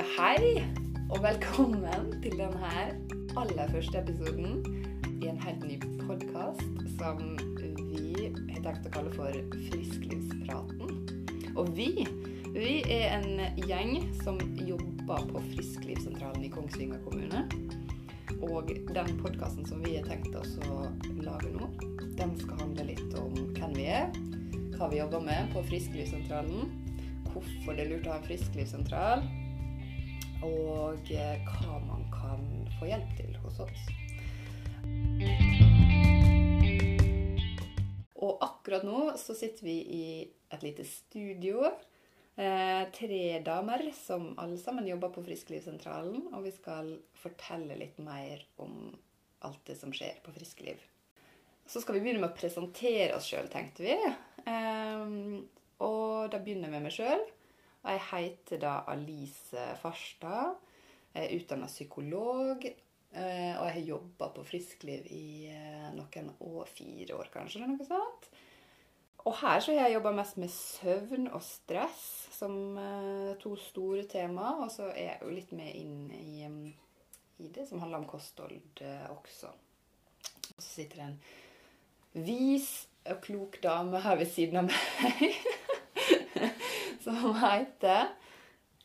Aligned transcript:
Ja, 0.00 0.06
hei, 0.16 0.62
og 1.12 1.18
velkommen 1.20 2.06
til 2.22 2.32
denne 2.38 2.68
aller 3.36 3.66
første 3.68 3.98
episoden 4.00 4.62
i 5.20 5.26
en 5.28 5.40
helt 5.42 5.66
ny 5.68 5.74
podkast 6.06 6.86
som 6.94 7.18
vi 7.58 8.30
har 8.30 8.62
tenkt 8.64 8.86
å 8.88 8.92
kalle 8.94 9.12
for 9.12 9.36
Frisklivspraten. 9.66 10.94
Og 11.52 11.68
vi, 11.76 12.06
vi 12.54 12.78
er 12.96 13.12
en 13.18 13.44
gjeng 13.60 14.08
som 14.22 14.40
jobber 14.70 15.26
på 15.34 15.42
Frisklivssentralen 15.50 16.48
i 16.48 16.52
Kongsvinger 16.54 17.04
kommune. 17.04 17.44
Og 18.40 18.72
den 18.72 19.12
podkasten 19.20 19.68
som 19.68 19.84
vi 19.84 19.98
har 19.98 20.08
tenkt 20.08 20.32
oss 20.32 20.56
å 20.64 20.86
lage 21.20 21.52
nå, 21.58 21.68
den 22.16 22.32
skal 22.40 22.64
handle 22.64 22.88
litt 22.94 23.20
om 23.20 23.36
hvem 23.52 23.76
vi 23.76 23.90
er, 23.98 24.08
hva 24.78 24.88
vi 24.88 25.04
jobber 25.04 25.28
med 25.28 25.52
på 25.52 25.66
Frisklivssentralen, 25.68 26.72
hvorfor 27.34 27.76
det 27.76 27.84
er 27.84 27.94
lurt 27.98 28.08
å 28.08 28.16
ha 28.16 28.22
en 28.22 28.28
frisklivssentral, 28.30 29.28
og 30.46 31.10
eh, 31.12 31.42
hva 31.44 31.80
man 31.84 32.06
kan 32.12 32.44
få 32.78 32.88
hjelp 32.90 33.12
til 33.18 33.36
hos 33.42 33.60
oss. 33.64 33.84
Og 38.20 38.36
akkurat 38.44 38.84
nå 38.84 39.04
så 39.20 39.36
sitter 39.36 39.64
vi 39.64 39.76
i 39.96 40.04
et 40.52 40.64
lite 40.64 40.84
studio. 40.88 41.64
Eh, 42.36 42.82
tre 42.96 43.40
damer 43.44 43.90
som 43.96 44.32
alle 44.40 44.58
sammen 44.60 44.88
jobber 44.88 45.12
på 45.14 45.24
Frisklivssentralen. 45.24 46.30
Og 46.32 46.44
vi 46.46 46.54
skal 46.56 46.94
fortelle 47.20 47.78
litt 47.80 48.00
mer 48.00 48.44
om 48.60 48.94
alt 49.44 49.60
det 49.68 49.76
som 49.80 49.92
skjer 49.92 50.20
på 50.24 50.32
Friskliv. 50.36 50.80
Så 51.68 51.80
skal 51.80 51.96
vi 51.96 52.04
begynne 52.04 52.22
med 52.24 52.32
å 52.32 52.36
presentere 52.36 53.14
oss 53.16 53.28
sjøl, 53.30 53.48
tenkte 53.52 53.84
vi. 53.86 53.96
Eh, 54.48 55.04
og 55.80 56.32
da 56.32 56.40
begynner 56.40 56.68
jeg 56.68 56.76
med 56.76 56.88
meg 56.88 56.96
sjøl. 56.96 57.28
Jeg 57.80 58.00
heter 58.10 58.60
da 58.60 58.74
Alice 58.92 59.62
Farstad. 59.80 60.58
Jeg 61.14 61.24
er 61.26 61.36
utdanna 61.40 61.66
psykolog. 61.66 62.64
eh, 62.66 63.54
Og 63.58 63.64
jeg 63.66 63.72
har 63.74 63.80
jobba 63.88 64.28
på 64.34 64.44
Friskliv 64.44 65.06
i 65.10 65.46
eh, 65.50 65.88
noen 65.96 66.30
år, 66.40 66.66
fire 66.68 67.16
år 67.16 67.30
kanskje, 67.32 67.60
eller 67.62 67.72
noe 67.74 67.86
sånt. 67.88 68.28
Og 69.24 69.34
her 69.42 69.60
så 69.60 69.72
har 69.76 69.88
jeg 69.88 69.94
jobba 69.98 70.12
mest 70.16 70.36
med 70.40 70.48
søvn 70.52 71.26
og 71.28 71.42
stress 71.44 72.04
som 72.32 72.54
eh, 72.78 73.32
to 73.42 73.56
store 73.56 74.04
tema. 74.08 74.54
Og 74.64 74.70
så 74.72 74.90
er 74.92 75.02
jeg 75.08 75.18
jo 75.24 75.34
litt 75.34 75.52
med 75.56 75.74
inn 75.74 76.10
i, 76.14 76.46
i 77.44 77.48
det 77.48 77.66
som 77.68 77.80
handler 77.82 78.02
om 78.04 78.08
kosthold 78.08 78.60
også. 79.10 79.50
Og 80.50 80.60
så 80.60 80.68
sitter 80.68 80.96
det 81.02 81.08
en 81.08 82.24
vis 82.26 82.70
og 83.08 83.20
klok 83.24 83.60
dame 83.62 84.00
her 84.04 84.16
ved 84.20 84.28
siden 84.28 84.60
av 84.62 84.70
meg. 84.70 85.36
som 87.20 87.34
heter 87.44 88.08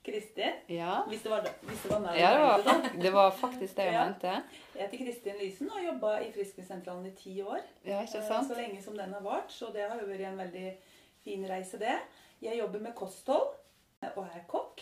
Kristin. 0.06 0.54
Ja, 0.70 1.00
Hvis 1.10 1.24
det 1.26 1.32
var, 1.32 1.46
hvis 1.66 1.82
det 1.84 1.92
var 1.92 2.00
meg 2.04 2.20
ja 2.20 2.32
det, 2.36 2.42
var, 2.44 2.82
du 2.94 3.00
det 3.02 3.12
var 3.14 3.32
faktisk 3.34 3.78
det 3.78 3.86
jeg 3.88 3.94
Ja. 3.98 4.04
mente. 4.10 4.34
Jeg 4.76 4.84
heter 4.84 4.98
Kristin 5.06 5.40
Lysen 5.42 5.70
og 5.72 5.78
har 5.80 5.86
jobba 5.88 6.12
i 6.22 6.32
Friskensentralen 6.36 7.06
i 7.10 7.16
ti 7.18 7.34
år. 7.42 7.62
Ja, 7.86 8.02
ikke 8.06 8.20
Eh, 8.22 8.28
sant? 8.28 8.48
Så 8.48 8.58
lenge 8.60 8.82
som 8.86 8.98
den 8.98 9.14
har 9.14 9.22
vart. 9.26 9.52
Så 9.52 9.72
det 9.74 9.82
har 9.90 9.98
vært 10.06 10.22
en 10.30 10.38
veldig 10.38 10.68
fin 11.26 11.48
reise, 11.50 11.80
det. 11.82 11.96
Jeg 12.42 12.60
jobber 12.60 12.80
med 12.86 12.94
kosthold 12.96 13.48
eh, 14.04 14.12
og 14.16 14.28
er 14.28 14.46
kokk. 14.48 14.82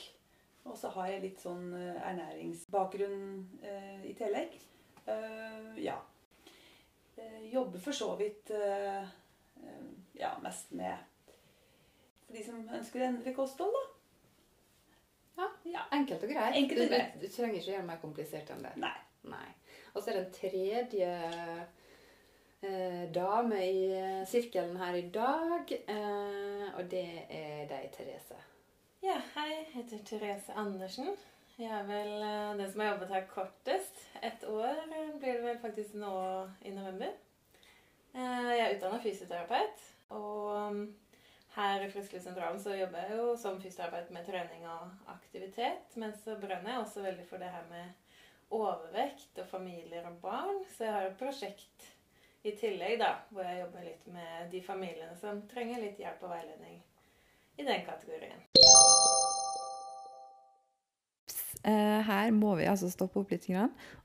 Og 0.65 0.77
så 0.79 0.89
har 0.95 1.07
jeg 1.11 1.21
litt 1.23 1.39
sånn 1.43 1.71
eh, 1.75 2.03
ernæringsbakgrunn 2.09 3.23
eh, 3.63 4.03
i 4.11 4.13
tillegg. 4.19 4.59
Uh, 5.07 5.73
ja. 5.83 5.97
Jobber 7.51 7.79
for 7.83 7.91
så 7.95 8.13
vidt 8.19 8.51
eh, 8.55 9.03
ja, 10.19 10.29
mest 10.43 10.71
med 10.71 10.95
for 12.33 12.39
de 12.39 12.45
som 12.49 12.63
ønsker 12.79 13.01
å 13.03 13.07
endre 13.11 13.33
kosthold, 13.37 13.75
da. 13.77 13.83
Ja. 15.37 15.47
ja. 15.77 15.83
Enkelt 15.97 16.23
og 16.25 16.29
greit. 16.33 16.55
Enkelt 16.57 16.81
og 16.81 16.89
Du- 16.89 16.93
greit. 16.95 17.13
Du, 17.21 17.27
du 17.27 17.31
trenger 17.33 17.59
ikke 17.59 17.71
gjøre 17.75 17.85
mer 17.87 18.01
komplisert 18.01 18.49
enn 18.53 18.63
det. 18.65 18.73
Nei. 18.81 18.93
Nei. 19.29 19.47
Og 19.93 20.01
så 20.01 20.09
er 20.11 20.17
det 20.19 20.25
en 20.25 20.35
tredje 20.35 21.09
eh, 22.63 23.03
dame 23.15 23.59
i 23.65 23.83
eh, 23.97 24.23
sirkelen 24.29 24.77
her 24.81 24.97
i 24.99 25.05
dag, 25.13 25.71
eh, 25.87 26.65
og 26.77 26.89
det 26.91 27.05
er 27.29 27.67
deg, 27.69 27.89
Therese. 27.95 28.39
Ja, 29.03 29.17
hei. 29.35 29.49
Jeg 29.51 29.67
heter 29.75 30.03
Therese 30.07 30.53
Andersen. 30.57 31.09
Jeg 31.59 31.69
er 31.69 31.83
vel 31.85 32.13
eh, 32.23 32.53
den 32.57 32.71
som 32.71 32.81
har 32.81 32.93
jobbet 32.93 33.13
her 33.13 33.27
kortest. 33.29 34.03
Et 34.25 34.45
år 34.49 34.79
eh, 34.87 35.11
blir 35.21 35.37
det 35.39 35.43
vel 35.45 35.59
faktisk 35.61 35.97
nå 36.01 36.13
i 36.65 36.71
november. 36.73 37.11
Eh, 38.13 38.49
Jeg 38.53 38.59
er 38.67 38.75
utdanna 38.77 39.01
fysioterapeut. 39.03 39.83
Og 40.13 40.73
mm, 40.73 40.83
her 41.55 41.83
i 41.85 41.89
Frisklivssentralen 41.91 42.59
så 42.61 42.73
jobber 42.75 43.03
jeg 43.05 43.17
jo 43.17 43.33
som 43.37 43.59
fysioterapeut 43.61 44.09
med 44.15 44.25
trening 44.25 44.63
og 44.65 45.09
aktivitet. 45.13 45.97
Men 46.01 46.15
så 46.17 46.37
brenner 46.41 46.73
jeg 46.73 46.81
også 46.81 47.03
veldig 47.05 47.25
for 47.29 47.41
det 47.43 47.51
her 47.53 47.67
med 47.69 47.91
overvekt 48.53 49.41
og 49.41 49.49
familier 49.49 50.07
og 50.09 50.17
barn. 50.23 50.63
Så 50.73 50.87
jeg 50.87 50.95
har 50.95 51.09
et 51.09 51.19
prosjekt 51.19 51.89
i 52.43 52.55
tillegg, 52.59 52.97
da, 52.99 53.13
hvor 53.31 53.45
jeg 53.47 53.61
jobber 53.61 53.85
litt 53.85 54.07
med 54.11 54.49
de 54.51 54.61
familiene 54.65 55.13
som 55.21 55.43
trenger 55.51 55.79
litt 55.83 56.01
hjelp 56.01 56.25
og 56.25 56.33
veiledning 56.33 56.81
i 57.55 57.67
den 57.67 57.85
kategorien. 57.85 58.41
Eh, 61.63 61.99
Her 62.03 62.31
må 62.35 62.57
vi 62.59 62.67
altså 62.67 62.89
stoppe 62.91 63.21
opp 63.21 63.31
litt 63.31 63.47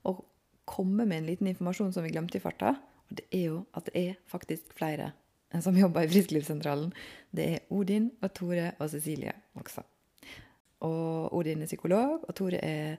og 0.07 0.21
komme 0.69 1.05
med 1.05 1.17
en 1.17 1.27
liten 1.27 1.49
informasjon 1.49 1.91
som 1.93 2.05
vi 2.05 2.13
glemte 2.13 2.37
i 2.37 2.43
farta. 2.43 2.75
Og 3.09 3.17
det 3.17 3.25
er 3.33 3.45
jo 3.49 3.65
at 3.73 3.89
det 3.89 3.97
er 3.97 4.21
faktisk 4.29 4.71
flere 4.77 5.11
som 5.65 5.77
jobber 5.77 6.05
i 6.05 6.11
Frisklivssentralen. 6.11 6.91
Det 7.31 7.45
er 7.53 7.59
Odin 7.73 8.11
og 8.21 8.33
Tore 8.37 8.71
og 8.79 8.89
Cecilie 8.89 9.33
også. 9.55 9.81
Og 10.85 11.33
Odin 11.35 11.61
er 11.61 11.67
psykolog, 11.67 12.23
og 12.27 12.35
Tore 12.35 12.61
er 12.63 12.95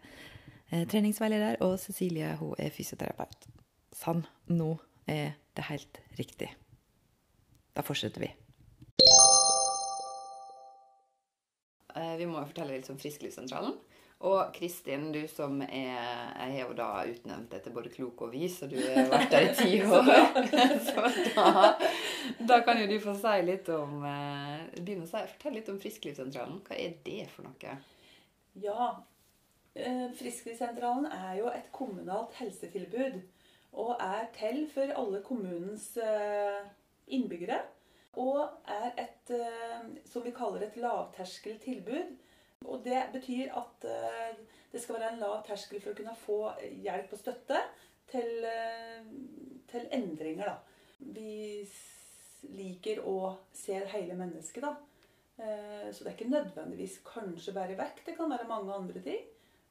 eh, 0.71 0.87
treningsveileder, 0.89 1.57
og 1.65 1.79
Cecilie 1.81 2.35
hun 2.37 2.55
er 2.59 2.71
fysioterapeut. 2.75 3.47
Sann, 3.97 4.27
nå 4.49 4.75
er 5.09 5.33
det 5.57 5.65
helt 5.71 6.03
riktig. 6.19 6.51
Da 7.77 7.83
fortsetter 7.87 8.21
vi. 8.27 8.31
Eh, 11.97 12.17
Vi 12.19 12.27
må 12.29 12.43
fortelle 12.47 12.77
litt 12.77 12.91
om 12.93 12.99
Frisklivssentralen. 13.01 13.79
Og 14.21 14.51
Kristin, 14.53 15.07
du 15.15 15.23
som 15.33 15.63
er 15.63 15.97
Jeg 15.97 16.51
har 16.53 16.67
jo 16.69 16.75
da 16.77 16.89
utnevnt 17.09 17.55
til 17.65 17.73
både 17.73 17.89
klok 17.89 18.21
og 18.27 18.33
vis, 18.35 18.59
og 18.63 18.69
du 18.69 18.77
har 18.77 19.07
vært 19.09 19.31
der 19.33 19.47
i 19.49 19.55
ti 19.57 19.79
år. 19.89 20.11
Så 20.85 21.07
da, 21.39 21.47
da 22.51 22.61
kan 22.67 22.81
jo 22.81 22.87
du 22.91 22.97
få 23.03 23.15
si 23.19 23.37
litt 23.47 23.69
om 23.75 24.01
begynne 24.77 25.07
å 25.07 25.11
si, 25.11 25.23
Fortell 25.35 25.57
litt 25.59 25.71
om 25.73 25.81
Frisklivssentralen. 25.81 26.61
Hva 26.67 26.79
er 26.79 26.97
det 27.05 27.27
for 27.35 27.49
noe? 27.49 27.77
Ja, 28.61 28.89
eh, 29.75 30.09
Frisklivssentralen 30.19 31.11
er 31.13 31.37
jo 31.41 31.51
et 31.53 31.71
kommunalt 31.75 32.35
helsetilbud. 32.41 33.21
Og 33.81 33.93
er 34.03 34.27
til 34.35 34.65
for 34.73 34.91
alle 34.99 35.21
kommunens 35.23 35.93
eh, 36.03 36.65
innbyggere. 37.15 37.61
Og 38.19 38.41
er 38.67 38.91
et, 38.99 39.31
eh, 39.31 39.85
som 40.11 40.25
vi 40.25 40.35
kaller 40.35 40.67
et 40.67 40.77
lavterskeltilbud. 40.77 42.17
Og 42.67 42.83
det 42.85 43.05
betyr 43.13 43.55
at 43.57 43.87
eh, 43.89 44.41
det 44.73 44.83
skal 44.83 44.99
være 44.99 45.13
en 45.15 45.23
lav 45.23 45.39
terskel 45.47 45.81
for 45.81 45.93
å 45.93 46.01
kunne 46.01 46.17
få 46.19 46.41
hjelp 46.83 47.15
og 47.15 47.23
støtte 47.23 47.63
til, 48.11 48.45
eh, 48.45 49.07
til 49.71 49.87
endringer, 49.95 50.51
da. 50.51 50.59
Vi 50.99 51.65
liker 52.43 53.03
og 53.07 53.39
ser 53.53 53.87
hele 53.93 54.17
mennesket, 54.19 54.63
da. 54.65 54.77
Eh, 55.41 55.91
Så 55.93 56.05
det 56.05 56.13
er 56.13 56.17
ikke 56.19 56.31
nødvendigvis 56.31 57.01
kanskje 57.05 57.55
bare 57.57 57.77
vekt. 57.79 58.07
Det 58.07 58.17
kan 58.17 58.31
være 58.31 58.49
mange 58.49 58.73
andre 58.75 59.01
ting. 59.01 59.27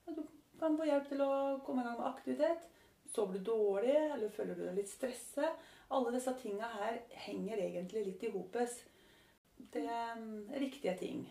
Du 0.07 0.24
kan 0.59 0.78
få 0.78 0.85
hjelp 0.85 1.09
til 1.09 1.22
å 1.22 1.59
komme 1.66 1.81
i 1.81 1.85
gang 1.88 1.97
med 2.00 2.07
aktivitet. 2.09 2.66
Sover 3.09 3.38
du 3.38 3.44
dårlig, 3.44 3.96
eller 4.13 4.30
føler 4.30 4.56
du 4.56 4.66
deg 4.68 4.75
litt 4.75 4.90
stresset? 4.90 5.68
Alle 5.90 6.12
disse 6.13 6.34
tinga 6.41 6.68
her 6.75 7.00
henger 7.25 7.57
egentlig 7.57 8.06
litt 8.06 8.24
i 8.24 8.31
hopes. 8.34 8.84
Det 9.57 9.86
mm, 9.86 10.51
er 10.54 10.60
riktige 10.60 10.98
ting. 10.98 11.24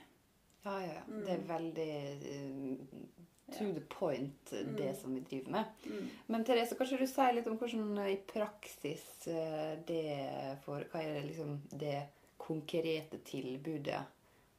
Ja, 0.65 0.81
ja, 0.83 0.95
ja. 0.95 1.05
Mm. 1.07 1.21
Det 1.25 1.35
er 1.35 1.45
veldig 1.53 1.91
eh, 2.33 3.18
to 3.57 3.65
the 3.75 3.81
point, 3.89 4.53
eh, 4.53 4.59
det 4.77 4.91
Mm. 4.93 4.97
som 5.01 5.15
vi 5.15 5.21
driver 5.21 5.51
med. 5.51 5.65
Mm. 5.87 6.09
Men 6.27 6.45
Therese, 6.45 6.75
kanskje 6.77 6.99
du 6.99 7.07
sier 7.07 7.33
litt 7.33 7.47
om 7.47 7.57
hvordan 7.59 7.99
eh, 7.99 8.13
i 8.13 8.17
praksis 8.17 9.27
eh, 9.27 9.79
det 9.87 10.59
for 10.65 10.85
Hva 10.93 11.01
er 11.03 11.15
det 11.15 11.25
liksom 11.31 11.61
det 11.71 12.03
konkrete 12.39 13.19
tilbudet 13.25 14.03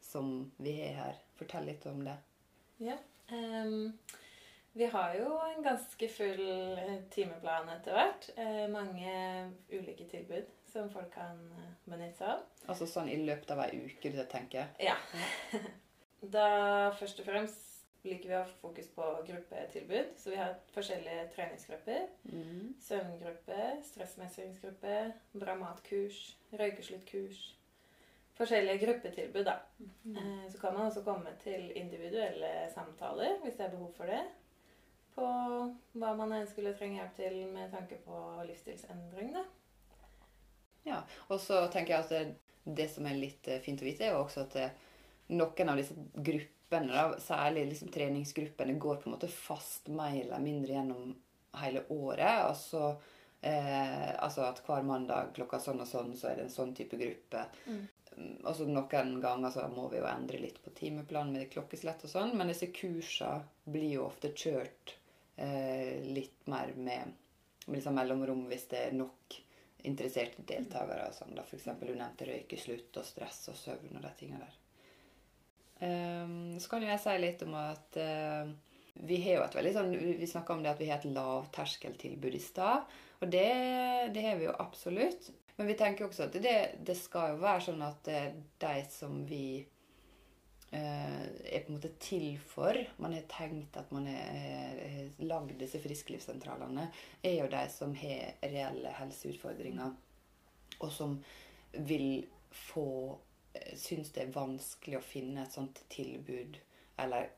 som 0.01 0.51
vi 0.57 0.73
har 0.81 0.93
her? 1.03 1.15
Fortell 1.37 1.65
litt 1.65 1.85
om 1.85 2.03
det. 2.03 2.17
Ja. 2.79 2.97
Um, 3.31 3.93
vi 4.73 4.85
har 4.85 5.13
jo 5.15 5.37
en 5.39 5.63
ganske 5.63 6.09
full 6.09 6.41
timeplan 7.11 7.69
etter 7.69 7.91
hvert. 7.95 8.29
Eh, 8.37 8.67
mange 8.67 9.51
ulike 9.71 10.05
tilbud 10.09 10.45
som 10.71 10.89
folk 10.89 11.11
kan 11.13 11.39
benytte 11.85 12.17
seg 12.17 12.27
av. 12.27 12.39
Altså 12.67 12.85
sånn 12.87 13.09
i 13.09 13.15
løpet 13.25 13.51
av 13.51 13.59
ei 13.65 13.79
uke, 13.85 14.11
det 14.11 14.27
tenker 14.29 14.59
jeg. 14.65 14.89
Ja. 14.89 14.95
Da 16.21 16.91
først 16.99 17.19
og 17.21 17.25
fremst 17.29 17.68
liker 18.03 18.29
vi 18.29 18.35
å 18.35 18.41
ha 18.43 18.47
fokus 18.61 18.87
på 18.95 19.05
gruppetilbud. 19.27 20.13
Så 20.17 20.31
vi 20.31 20.39
har 20.39 20.55
forskjellige 20.73 21.27
treningsgrupper. 21.35 22.05
Mm. 22.31 22.73
Søvngruppe, 22.81 23.61
stressmestringsgruppe, 23.91 24.97
bra 25.33 25.55
matkurs, 25.59 26.35
røykesluttkurs. 26.53 27.55
forskjellige 28.39 28.85
gruppetilbud, 28.85 29.43
da. 29.43 29.57
Eh, 30.15 30.51
Så 30.51 30.57
kan 30.61 30.73
man 30.73 30.85
også 30.87 31.01
komme 31.03 31.33
til 31.43 31.71
individuelle 31.75 32.69
samtaler 32.73 33.33
hvis 33.43 33.57
det 33.57 33.65
er 33.65 33.69
behov 33.73 33.93
for 33.97 34.05
det. 34.07 34.21
På 35.15 35.25
hva 35.93 36.13
man 36.15 36.47
skulle 36.47 36.71
trenge 36.73 36.95
hjelp 37.01 37.15
til 37.17 37.47
med 37.51 37.71
tanke 37.71 37.97
på 38.05 38.43
livsstilsendring, 38.47 39.33
da. 39.33 39.43
Ja, 40.85 41.01
og 41.27 41.39
så 41.39 41.65
tenker 41.71 41.93
jeg 41.97 42.03
at 42.03 42.09
det, 42.09 42.35
det 42.77 42.89
som 42.89 43.05
er 43.05 43.19
litt 43.19 43.47
eh, 43.47 43.59
fint 43.59 43.81
å 43.81 43.85
vite, 43.89 44.05
er 44.07 44.15
jo 44.15 44.23
også 44.23 44.45
at 44.47 44.55
noen 45.29 45.69
av 45.69 45.77
disse 45.77 45.93
gruppene, 46.15 46.55
da, 46.69 47.05
særlig 47.19 47.65
liksom 47.71 47.91
treningsgruppene, 47.93 48.73
går 48.79 48.95
på 48.95 49.09
en 49.09 49.15
måte 49.15 49.31
fast 49.31 49.87
mer 49.87 50.21
eller 50.21 50.43
mindre 50.43 50.73
gjennom 50.73 51.15
hele 51.61 51.83
året. 51.89 52.43
Altså, 52.45 52.95
eh, 53.41 54.23
altså 54.23 54.45
at 54.49 54.61
hver 54.65 54.85
mandag 54.85 55.33
klokka 55.35 55.59
sånn 55.63 55.81
og 55.81 55.89
sånn, 55.89 56.13
så 56.17 56.29
er 56.29 56.39
det 56.39 56.47
en 56.47 56.53
sånn 56.53 56.75
type 56.77 56.99
gruppe. 56.99 57.45
Mm. 57.65 57.87
Og 58.43 58.55
så 58.55 58.67
noen 58.67 59.19
ganger 59.23 59.53
så 59.53 59.67
må 59.71 59.87
vi 59.91 60.01
jo 60.01 60.07
endre 60.09 60.41
litt 60.41 60.59
på 60.63 60.73
timeplanen 60.75 61.35
med 61.37 61.51
klokkeslett 61.53 62.03
og 62.03 62.11
sånn, 62.11 62.35
men 62.37 62.51
disse 62.51 62.71
kursene 62.75 63.45
blir 63.69 63.93
jo 63.95 64.07
ofte 64.07 64.33
kjørt 64.35 64.95
eh, 65.39 66.01
litt 66.03 66.47
mer 66.51 66.73
med, 66.75 67.13
med 67.65 67.77
liksom 67.79 67.95
mellomrom 67.95 68.47
hvis 68.49 68.67
det 68.73 68.83
er 68.89 68.97
nok 68.97 69.39
interesserte 69.87 70.43
deltakere. 70.47 71.11
Som 71.15 71.31
da 71.35 71.45
f.eks. 71.47 71.69
du 71.79 71.93
nevnte 71.93 72.27
røykeslutt 72.27 72.99
og 72.99 73.07
stress 73.07 73.45
og 73.53 73.59
søvn 73.59 73.95
og 73.95 74.03
de 74.03 74.15
tingene 74.19 74.43
der. 74.43 74.58
Ehm, 75.79 76.59
så 76.59 76.69
kan 76.69 76.83
jo 76.83 76.91
jeg 76.91 77.01
si 77.03 77.15
litt 77.21 77.43
om 77.45 77.55
at 77.59 77.99
eh, 77.99 78.51
vi 79.07 79.21
har 79.23 79.37
jo 79.37 79.43
et 79.45 79.53
veldig 79.55 79.71
sånn 79.77 79.93
Vi 79.95 80.27
snakka 80.27 80.57
om 80.57 80.63
det 80.63 80.73
at 80.73 80.81
vi 80.81 80.89
har 80.89 80.99
et 80.99 81.11
lavterskeltilbud 81.15 82.35
i 82.35 82.43
stad. 82.43 82.87
Og 83.19 83.31
det, 83.31 83.47
det 84.15 84.23
har 84.25 84.39
vi 84.39 84.47
jo 84.49 84.55
absolutt. 84.59 85.29
Men 85.59 85.67
vi 85.67 85.75
tenker 85.79 86.07
også 86.07 86.27
at 86.27 86.37
det, 86.39 86.55
det 86.87 86.95
skal 86.95 87.33
jo 87.33 87.43
være 87.43 87.65
sånn 87.67 87.83
at 87.83 88.09
eh, 88.11 88.31
de 88.63 88.73
som 88.91 89.21
vi 89.27 89.59
eh, 89.59 91.23
er 91.27 91.63
på 91.63 91.71
en 91.71 91.77
måte 91.77 91.91
til 91.99 92.37
for 92.39 92.79
Man 92.99 93.15
har 93.15 93.27
tenkt 93.31 93.79
at 93.79 93.91
man 93.95 94.07
har 94.07 95.23
lagd 95.23 95.57
disse 95.59 95.81
frisklivssentralene, 95.83 96.87
er 97.23 97.41
jo 97.41 97.49
de 97.51 97.63
som 97.71 97.95
har 97.99 98.39
reelle 98.43 98.93
helseutfordringer, 98.99 99.95
og 100.79 100.93
som 100.95 101.17
vil 101.75 102.23
få 102.55 103.19
Syns 103.75 104.11
det 104.15 104.25
er 104.25 104.33
vanskelig 104.35 104.99
å 104.99 105.05
finne 105.05 105.43
et 105.43 105.55
sånt 105.55 105.81
tilbud, 105.89 106.59
eller 107.01 107.31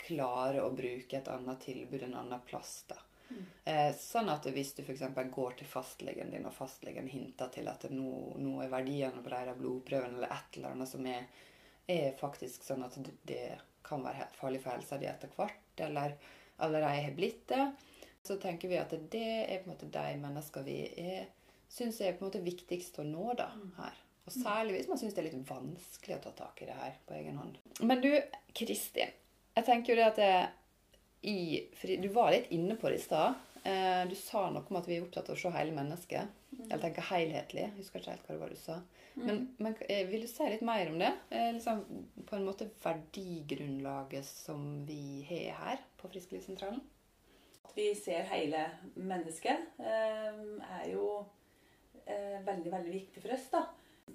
klare 0.00 0.62
å 0.64 0.72
bruke 0.72 1.18
et 1.18 1.28
annet 1.28 1.60
tilbud 1.60 2.02
en 2.06 2.16
annen 2.22 2.42
plass. 2.46 2.84
da. 2.88 2.96
Mm. 3.30 3.44
Eh, 3.64 3.90
sånn 3.94 4.28
at 4.32 4.46
hvis 4.50 4.72
du 4.74 4.82
f.eks. 4.82 5.04
går 5.34 5.58
til 5.60 5.70
fastlegen 5.70 6.32
din, 6.32 6.46
og 6.48 6.56
fastlegen 6.56 7.08
hinter 7.10 7.52
til 7.54 7.68
at 7.70 7.86
nå, 7.92 8.10
nå 8.40 8.56
er 8.64 8.72
verdiene 8.72 9.22
på 9.22 9.32
de 9.32 9.56
blodprøvene 9.60 10.18
eller 10.18 10.34
et 10.34 10.58
eller 10.58 10.74
annet 10.74 10.90
som 10.90 11.06
er, 11.06 11.28
er 11.90 12.16
faktisk 12.18 12.66
sånn 12.66 12.86
at 12.86 12.98
det 13.26 13.44
kan 13.86 14.02
være 14.04 14.30
farlig 14.38 14.62
for 14.64 14.74
helsa 14.74 14.98
di 15.00 15.08
etter 15.10 15.30
hvert, 15.36 15.84
eller 15.86 16.16
allerede 16.60 17.04
har 17.04 17.16
blitt 17.16 17.46
det, 17.48 17.64
så 18.22 18.36
tenker 18.40 18.68
vi 18.68 18.78
at 18.80 18.92
det 19.12 19.26
er 19.46 19.62
på 19.62 19.70
en 19.70 19.74
måte 19.74 19.88
de 19.92 20.16
mennesker 20.20 20.66
vi 20.66 20.80
er, 21.00 21.30
syns 21.70 22.00
er 22.02 22.16
på 22.16 22.24
en 22.24 22.28
måte 22.28 22.44
viktigst 22.44 23.00
å 23.00 23.06
nå 23.06 23.32
da, 23.38 23.48
her. 23.78 24.02
Og 24.30 24.36
særlig 24.36 24.76
hvis 24.76 24.88
man 24.90 25.00
syns 25.00 25.16
det 25.16 25.24
er 25.24 25.28
litt 25.28 25.50
vanskelig 25.50 26.16
å 26.16 26.22
ta 26.24 26.32
tak 26.38 26.62
i 26.62 26.70
det 26.70 26.78
her 26.78 26.96
på 27.06 27.16
egen 27.18 27.38
hånd. 27.40 27.58
Men 27.82 28.02
du, 28.04 28.10
Kristin. 28.56 29.10
Jeg 29.56 29.66
tenker 29.66 29.92
jo 29.92 29.98
det 29.98 30.06
at 30.06 30.20
det, 30.20 30.34
i, 31.26 31.96
Du 32.00 32.08
var 32.14 32.30
litt 32.32 32.46
inne 32.54 32.78
på 32.78 32.88
det 32.88 33.00
i 33.00 33.02
stad. 33.02 33.40
Eh, 33.66 34.04
du 34.08 34.14
sa 34.16 34.46
noe 34.48 34.64
om 34.64 34.78
at 34.78 34.86
vi 34.88 34.96
er 34.96 35.04
opptatt 35.04 35.28
av 35.28 35.36
å 35.36 35.40
se 35.40 35.52
hele 35.52 35.74
mennesket. 35.76 36.38
Eller 36.60 36.82
tenke 36.82 37.04
helhetlig. 37.10 37.66
Jeg 37.66 37.76
husker 37.80 38.00
ikke 38.00 38.14
helt 38.14 38.28
hva 38.28 38.36
det 38.36 38.42
var 38.44 38.54
du 38.54 38.60
sa. 38.60 38.78
Men, 39.14 39.42
men 39.58 39.74
eh, 39.88 40.06
vil 40.08 40.24
du 40.24 40.30
si 40.30 40.46
litt 40.48 40.62
mer 40.64 40.88
om 40.90 41.00
det? 41.00 41.10
Eh, 41.34 41.50
liksom, 41.56 41.82
på 42.26 42.36
en 42.36 42.46
måte 42.46 42.70
verdigrunnlaget 42.82 44.26
som 44.26 44.84
vi 44.88 45.26
har 45.28 45.58
her 45.64 45.82
på 46.00 46.10
Frisklivssentralen? 46.12 46.80
At 47.66 47.74
vi 47.76 47.90
ser 47.98 48.26
hele 48.30 48.64
mennesket, 48.94 49.68
eh, 49.78 50.40
er 50.80 50.88
jo 50.90 51.10
veldig, 52.10 52.70
veldig 52.72 52.90
viktig 52.90 53.20
for 53.22 53.34
oss. 53.36 53.44
da. 53.52 53.60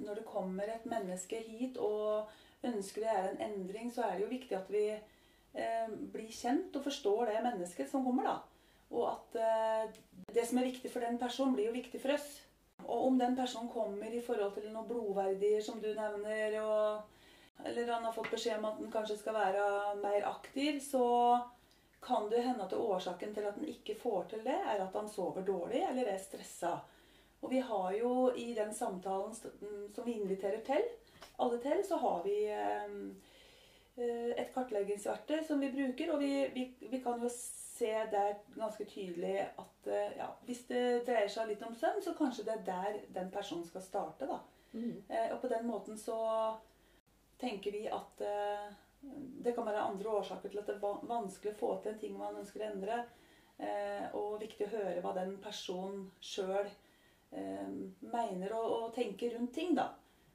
Når 0.03 0.19
det 0.19 0.29
kommer 0.29 0.69
et 0.69 0.85
menneske 0.89 1.39
hit 1.45 1.77
og 1.81 2.31
ønsker 2.65 3.05
det 3.05 3.11
er 3.11 3.29
en 3.29 3.43
endring, 3.49 3.91
så 3.93 4.05
er 4.05 4.15
det 4.15 4.25
jo 4.25 4.31
viktig 4.33 4.57
at 4.57 4.71
vi 4.73 4.87
eh, 4.91 5.87
blir 6.13 6.31
kjent 6.33 6.75
og 6.75 6.85
forstår 6.87 7.31
det 7.31 7.45
mennesket 7.45 7.91
som 7.91 8.05
kommer. 8.05 8.29
da. 8.29 8.37
Og 8.95 9.07
at 9.11 9.39
eh, 9.41 9.99
det 10.33 10.45
som 10.47 10.59
er 10.59 10.69
viktig 10.69 10.91
for 10.91 11.05
den 11.05 11.19
personen, 11.21 11.55
blir 11.55 11.69
jo 11.69 11.77
viktig 11.77 12.01
for 12.01 12.15
oss. 12.15 12.29
Og 12.85 13.07
om 13.07 13.19
den 13.19 13.35
personen 13.37 13.71
kommer 13.71 14.11
i 14.13 14.21
forhold 14.21 14.55
til 14.57 14.71
noen 14.71 14.87
blodverdier, 14.89 15.61
som 15.63 15.79
du 15.81 15.89
nevner, 15.95 16.57
og, 16.61 17.61
eller 17.63 17.93
han 17.93 18.05
har 18.05 18.15
fått 18.15 18.33
beskjed 18.33 18.59
om 18.59 18.69
at 18.69 18.81
han 18.81 18.91
kanskje 18.93 19.19
skal 19.21 19.37
være 19.37 19.67
mer 20.03 20.27
aktiv, 20.29 20.81
så 20.83 21.05
kan 22.05 22.27
det 22.29 22.43
hende 22.45 22.65
at 22.65 22.73
årsaken 22.73 23.31
til 23.33 23.47
at 23.47 23.55
han 23.57 23.69
ikke 23.71 23.95
får 23.97 24.27
til 24.33 24.43
det, 24.45 24.57
er 24.57 24.83
at 24.83 24.93
han 24.93 25.07
sover 25.09 25.45
dårlig 25.47 25.81
eller 25.87 26.11
er 26.11 26.21
stressa. 26.21 26.75
Og 27.45 27.51
vi 27.53 27.61
har 27.61 27.93
jo 27.93 28.11
i 28.33 28.51
den 28.57 28.73
samtalen 28.73 29.35
som 29.37 30.05
vi 30.05 30.17
inviterer 30.17 30.63
til, 30.65 30.87
alle 31.37 31.59
til, 31.61 31.83
så 31.85 31.99
har 32.01 32.23
vi 32.25 32.35
eh, 32.49 32.95
et 34.35 34.53
kartleggingsverktøy 34.55 35.43
som 35.45 35.61
vi 35.61 35.71
bruker. 35.75 36.13
Og 36.15 36.23
vi, 36.23 36.31
vi, 36.55 36.65
vi 36.89 37.01
kan 37.03 37.21
jo 37.21 37.29
se 37.29 37.91
der 38.11 38.39
ganske 38.55 38.87
tydelig 38.89 39.37
at 39.45 39.89
eh, 39.91 40.17
ja, 40.17 40.31
hvis 40.47 40.65
det 40.71 40.85
dreier 41.07 41.29
seg 41.31 41.51
litt 41.51 41.65
om 41.67 41.75
søvn, 41.77 42.01
så 42.01 42.15
kanskje 42.17 42.47
det 42.47 42.57
er 42.57 42.65
der 42.71 43.01
den 43.19 43.29
personen 43.33 43.67
skal 43.67 43.85
starte. 43.85 44.29
da. 44.31 44.41
Mm. 44.75 45.05
og 45.31 45.37
på 45.39 45.47
den 45.47 45.67
måten 45.69 45.95
så 45.95 46.17
tenker 47.39 47.71
vi 47.71 47.85
at 47.87 48.21
eh, 48.21 48.73
det 49.45 49.53
kan 49.55 49.67
være 49.67 49.85
andre 49.85 50.09
årsaker 50.19 50.49
til 50.49 50.59
at 50.59 50.67
det 50.69 50.75
er 50.75 51.05
vanskelig 51.07 51.53
å 51.53 51.59
få 51.59 51.69
til 51.81 51.93
en 51.93 52.01
ting 52.01 52.17
man 52.17 52.39
ønsker 52.41 52.63
å 52.63 52.71
endre. 52.71 53.03
Eh, 53.55 54.07
og 54.17 54.41
viktig 54.41 54.67
å 54.67 54.73
høre 54.73 55.01
hva 55.03 55.13
den 55.15 55.37
personen 55.43 56.09
sjøl 56.19 56.65
eh, 56.65 56.73
mener 58.01 58.55
og, 58.55 58.71
og, 58.77 58.87
tenker 58.95 59.35
rundt 59.35 59.53
ting. 59.55 59.75
da. 59.77 59.89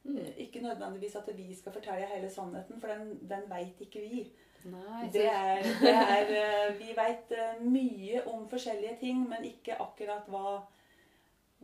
Mm. 0.05 0.19
Ikke 0.41 0.63
nødvendigvis 0.65 1.17
at 1.21 1.29
vi 1.37 1.55
skal 1.55 1.73
fortelle 1.73 2.09
hele 2.09 2.31
sannheten, 2.31 2.81
for 2.81 2.93
den, 2.93 3.19
den 3.31 3.49
veit 3.51 3.81
ikke 3.81 4.05
vi. 4.05 4.23
Nei, 4.69 5.09
Det 5.13 5.25
er, 5.25 5.63
det 5.81 5.95
er, 5.95 6.31
eh, 6.37 6.75
vi 6.77 6.93
veit 6.97 7.33
mye 7.65 8.21
om 8.29 8.45
forskjellige 8.49 8.99
ting, 9.01 9.23
men 9.29 9.47
ikke 9.49 9.79
akkurat 9.81 10.29
hva, 10.29 10.59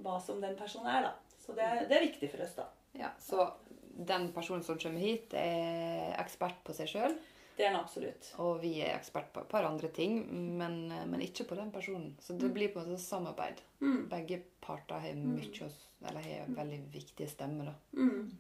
hva 0.01 0.17
som 0.25 0.41
den 0.41 0.57
personen 0.57 0.89
er. 0.93 1.11
da. 1.11 1.39
Så 1.47 1.53
det 1.57 1.65
er, 1.65 1.85
det 1.89 1.97
er 1.97 2.07
viktig 2.09 2.31
for 2.33 2.45
oss, 2.45 2.57
da. 2.57 2.71
Ja, 2.97 3.13
så 3.21 3.51
den 3.97 4.31
personen 4.33 4.65
som 4.65 4.79
kommer 4.81 5.01
hit, 5.01 5.35
er 5.37 6.17
ekspert 6.21 6.59
på 6.65 6.75
seg 6.77 6.91
sjøl. 6.91 7.17
Det 7.57 7.65
er 7.65 7.71
han 7.73 7.81
absolutt. 7.81 8.27
Og 8.43 8.59
vi 8.61 8.75
er 8.85 8.99
ekspert 8.99 9.31
på 9.33 9.41
et 9.41 9.49
par 9.49 9.65
andre 9.65 9.89
ting, 9.89 10.19
men, 10.59 10.75
men 11.09 11.23
ikke 11.25 11.47
på 11.49 11.57
den 11.57 11.71
personen. 11.73 12.11
Så 12.21 12.35
det 12.37 12.51
Mm. 12.51 12.55
blir 12.55 12.69
på 12.75 12.81
en 12.83 12.91
måte 12.91 13.01
samarbeid. 13.03 13.63
Mm. 13.81 14.09
Begge 14.11 14.43
parter 14.61 14.99
har 15.01 15.15
mye 15.15 15.65
å 15.65 15.71
Eller 16.07 16.21
har 16.21 16.47
veldig 16.53 16.81
viktige 16.93 17.29
stemmer, 17.29 17.65
da. 17.71 17.75
Mm. 17.97 18.31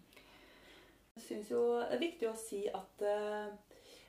Jeg 1.16 1.24
syns 1.24 1.50
jo 1.50 1.62
det 1.80 1.94
er 1.96 2.02
viktig 2.02 2.28
å 2.28 2.36
si 2.36 2.66
at 2.68 3.02
eh, 3.02 3.48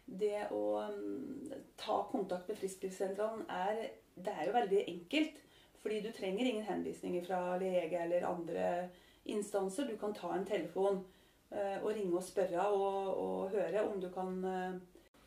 det 0.08 0.48
å 0.52 0.64
mm, 0.92 1.54
ta 1.80 2.02
kontakt 2.12 2.50
med 2.50 2.58
Frisklivssentralen 2.60 3.46
er 3.50 3.90
Det 4.16 4.34
er 4.34 4.48
jo 4.48 4.54
veldig 4.58 4.84
enkelt. 4.88 5.40
Fordi 5.82 6.02
du 6.02 6.12
trenger 6.12 6.46
ingen 6.46 6.66
henvisninger 6.66 7.24
fra 7.26 7.58
lege 7.62 8.00
eller 8.04 8.26
andre 8.28 8.90
instanser. 9.26 9.88
Du 9.88 9.96
kan 9.98 10.14
ta 10.14 10.34
en 10.36 10.46
telefon 10.46 11.04
eh, 11.52 11.78
og 11.84 11.94
ringe 11.96 12.18
og 12.18 12.24
spørre 12.24 12.68
og, 12.68 13.18
og 13.24 13.50
høre 13.56 13.84
om 13.88 14.02
du 14.02 14.10
kan 14.12 14.44
eh, 14.44 14.74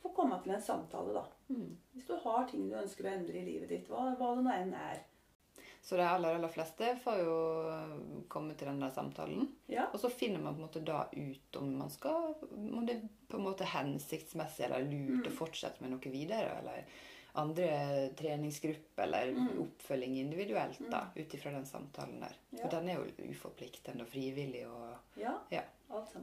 få 0.03 0.13
komme 0.17 0.39
til 0.43 0.53
en 0.57 0.63
samtale, 0.65 1.13
da. 1.15 1.25
Mm. 1.49 1.77
Hvis 1.95 2.07
du 2.09 2.17
har 2.25 2.47
ting 2.49 2.69
du 2.71 2.77
ønsker 2.81 3.07
å 3.07 3.13
endre 3.15 3.39
i 3.41 3.45
livet 3.47 3.69
ditt, 3.69 3.89
hva, 3.91 4.11
hva 4.19 4.35
det 4.37 4.45
nå 4.47 4.53
enn 4.55 4.75
er. 4.75 5.03
Så 5.83 5.97
de 5.97 6.05
aller, 6.05 6.35
aller 6.37 6.53
fleste 6.53 6.91
får 7.01 7.23
jo 7.23 7.37
komme 8.29 8.55
til 8.55 8.69
den 8.69 8.83
der 8.83 8.91
samtalen. 8.93 9.47
Ja. 9.73 9.87
Og 9.95 10.01
så 10.03 10.11
finner 10.13 10.43
man 10.43 10.55
på 10.55 10.61
en 10.61 10.67
måte 10.67 10.83
da 10.85 11.07
ut 11.13 11.57
om 11.57 11.71
man 11.79 11.91
skal 11.93 12.35
Om 12.51 12.85
det 12.87 12.97
er 12.99 13.07
på 13.31 13.39
en 13.39 13.47
måte 13.47 13.65
hensiktsmessig 13.65 14.67
eller 14.67 14.85
lurt 14.85 15.25
Mm. 15.25 15.33
å 15.33 15.37
fortsette 15.39 15.81
med 15.81 15.95
noe 15.95 16.13
videre. 16.13 16.59
Eller 16.61 16.85
andre 17.35 18.09
treningsgrupper 18.19 19.03
eller 19.03 19.33
Mm. 19.33 19.49
oppfølging 19.63 20.17
individuelt 20.19 20.79
da, 20.91 21.01
Mm. 21.15 21.23
ut 21.23 21.35
ifra 21.35 21.51
den 21.51 21.65
samtalen 21.67 22.21
der. 22.21 22.35
Ja. 22.51 22.63
For 22.63 22.69
den 22.69 22.89
er 22.89 22.95
jo 22.95 23.31
uforpliktende 23.31 24.03
og 24.03 24.09
frivillig 24.09 24.67
og 24.67 24.97
ja. 25.17 25.35
Ja. 25.51 25.63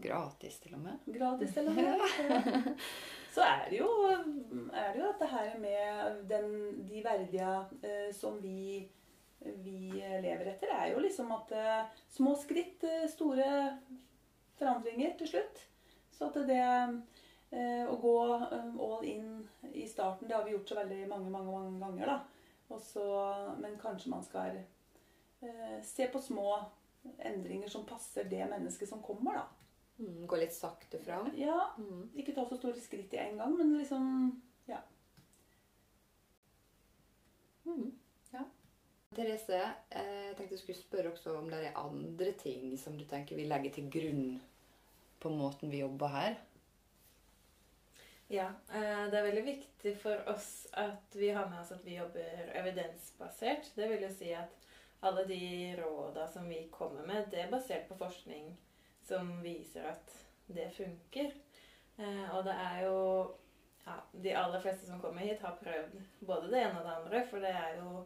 Gratis, 0.02 0.60
til 0.60 0.74
og 0.76 0.80
med. 0.80 1.00
gratis 1.18 1.54
til 1.54 1.68
og 1.68 1.76
med. 1.76 2.00
Så 3.36 3.42
er 3.44 3.66
det, 3.70 3.80
jo, 3.80 3.90
er 4.74 4.94
det 4.94 5.02
jo 5.02 5.08
dette 5.12 5.28
her 5.28 5.58
med 5.60 6.22
den, 6.30 6.86
de 6.88 7.04
verdige 7.04 7.50
eh, 7.84 8.14
som 8.16 8.40
vi, 8.42 8.88
vi 9.64 9.92
lever 10.24 10.48
etter, 10.54 10.68
er 10.72 10.94
jo 10.94 11.00
liksom 11.04 11.32
at 11.36 11.52
eh, 11.52 11.86
små 12.10 12.36
skritt, 12.40 12.84
eh, 12.84 13.08
store 13.12 13.78
forandringer 14.58 15.18
til 15.18 15.28
slutt. 15.28 15.66
Så 16.12 16.32
at 16.32 16.40
det 16.48 17.04
å 17.88 17.96
gå 18.02 18.16
eh, 18.52 18.74
all 18.88 19.06
in 19.06 19.48
i 19.74 19.86
starten, 19.88 20.28
det 20.28 20.36
har 20.36 20.44
vi 20.44 20.52
gjort 20.52 20.70
så 20.70 20.76
veldig 20.76 21.08
mange, 21.08 21.30
mange, 21.32 21.52
mange 21.52 21.80
ganger, 21.80 22.06
da. 22.06 22.18
Også, 22.76 23.04
men 23.62 23.78
kanskje 23.80 24.10
man 24.12 24.24
skal 24.26 24.58
eh, 25.42 25.78
se 25.84 26.08
på 26.12 26.20
små 26.22 26.58
endringer 27.24 27.72
som 27.72 27.86
passer 27.88 28.28
det 28.28 28.44
mennesket 28.52 28.90
som 28.90 29.02
kommer, 29.02 29.40
da. 29.40 29.46
Mm, 30.00 30.28
gå 30.28 30.38
litt 30.38 30.54
sakte 30.54 31.00
fram. 31.00 31.32
Ja, 31.40 31.72
Mm. 31.78 32.10
ikke 32.16 32.36
ta 32.36 32.44
så 32.46 32.58
store 32.58 32.82
skritt 32.82 33.14
i 33.14 33.18
en 33.24 33.38
gang, 33.38 33.56
men 33.58 33.78
liksom 33.78 34.42
Mm. 37.68 37.92
Ja. 38.32 38.44
Therese, 39.16 39.50
eh, 39.90 40.28
jeg 40.28 40.36
tenkte 40.38 40.56
jeg 40.56 40.60
skulle 40.62 40.80
spørre 40.80 41.12
også 41.12 41.34
om 41.38 41.50
det 41.52 41.66
er 41.68 41.80
andre 41.80 42.32
ting 42.40 42.78
som 42.80 42.98
du 42.98 43.04
tenker 43.10 43.36
vi 43.36 43.48
legger 43.48 43.74
til 43.76 43.90
grunn 43.92 44.40
på 45.20 45.32
måten 45.34 45.72
vi 45.72 45.82
jobber 45.82 46.08
her. 46.14 46.38
Ja, 48.28 48.48
eh, 48.74 49.04
det 49.10 49.18
er 49.18 49.24
veldig 49.24 49.44
viktig 49.46 49.94
for 50.02 50.30
oss 50.30 50.68
at 50.76 51.16
vi 51.16 51.30
har 51.32 51.48
med 51.48 51.62
oss 51.62 51.72
at 51.72 51.86
vi 51.86 51.96
jobber 51.96 52.50
evidensbasert. 52.60 53.70
Det 53.76 53.88
vil 53.88 54.04
jo 54.04 54.10
si 54.12 54.34
at 54.36 54.66
alle 55.00 55.24
de 55.30 55.76
råda 55.80 56.26
som 56.28 56.50
vi 56.50 56.66
kommer 56.72 57.06
med, 57.08 57.30
det 57.32 57.46
er 57.46 57.52
basert 57.52 57.88
på 57.88 57.96
forskning 58.00 58.50
som 59.08 59.30
viser 59.44 59.88
at 59.94 60.16
det 60.48 60.68
funker. 60.76 61.32
Eh, 61.98 62.36
Og 62.36 62.44
det 62.46 62.56
er 62.66 62.82
jo 62.86 62.98
ja, 63.86 63.96
De 64.12 64.34
aller 64.36 64.60
fleste 64.60 64.86
som 64.86 65.00
kommer 65.02 65.22
hit, 65.24 65.40
har 65.42 65.56
prøvd 65.64 65.96
både 66.20 66.52
det 66.52 66.60
ene 66.66 66.82
og 66.82 66.86
det 66.86 66.96
andre. 66.96 67.24
For 67.30 67.40
det 67.40 67.54
er 67.56 67.78
jo 67.80 68.04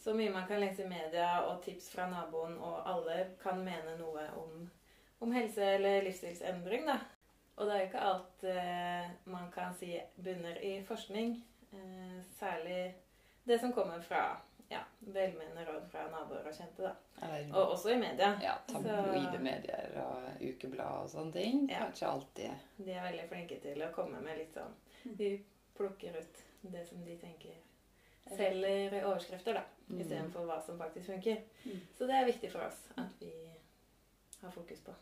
så 0.00 0.14
mye 0.16 0.32
man 0.34 0.48
kan 0.48 0.58
lese 0.60 0.82
i 0.82 0.88
media 0.90 1.44
og 1.46 1.62
tips 1.62 1.90
fra 1.94 2.08
naboen, 2.10 2.56
og 2.58 2.82
alle 2.90 3.36
kan 3.42 3.62
mene 3.62 3.94
noe 4.00 4.26
om, 4.40 4.66
om 5.20 5.32
helse 5.36 5.62
eller 5.76 6.02
livsstilsendring, 6.02 6.86
da. 6.90 6.98
Og 7.60 7.66
det 7.68 7.74
er 7.74 7.80
jo 7.82 7.88
ikke 7.90 8.04
alt 8.08 8.44
eh, 8.48 9.08
man 9.28 9.50
kan 9.52 9.74
si 9.76 9.92
bunner 10.16 10.56
i 10.64 10.78
forskning. 10.88 11.34
Eh, 11.76 12.20
særlig 12.38 12.94
det 13.44 13.58
som 13.60 13.74
kommer 13.76 14.00
fra 14.00 14.22
ja, 14.70 14.80
velmenende 15.00 15.66
råd 15.66 15.88
fra 15.92 16.06
naboer 16.08 16.46
og 16.48 16.54
kjente, 16.56 16.86
da. 16.86 16.94
Eller 17.26 17.52
Og 17.52 17.74
også 17.74 17.92
i 17.92 17.98
media. 18.00 18.30
ja, 18.42 18.54
tabloide 18.68 19.38
medier 19.42 19.96
og 20.00 20.40
ukeblad 20.40 21.04
og 21.04 21.10
sånne 21.12 21.36
ting. 21.36 21.66
Ja. 21.70 21.84
Kanskje 21.84 22.08
alltid 22.08 22.84
De 22.86 22.92
er 22.94 23.08
veldig 23.10 23.26
flinke 23.28 23.58
til 23.60 23.82
å 23.84 23.90
komme 23.92 24.22
med 24.24 24.38
litt 24.38 24.56
sånn 24.56 24.78
De 25.18 25.34
plukker 25.76 26.16
ut 26.16 26.46
det 26.62 26.86
som 26.88 27.04
de 27.04 27.16
tenker 27.18 27.58
selger 28.36 29.04
overskrifter, 29.04 29.54
da. 29.58 29.62
Mm. 29.88 30.00
Istedenfor 30.00 30.46
hva 30.46 30.60
som 30.62 30.78
faktisk 30.78 31.06
funker. 31.06 31.40
Mm. 31.64 31.80
Så 31.98 32.06
det 32.06 32.14
er 32.16 32.28
viktig 32.28 32.50
for 32.52 32.62
oss 32.62 32.84
at 32.94 33.16
vi 33.18 33.32
har 34.40 34.52
fokus 34.54 34.84
på. 34.86 34.94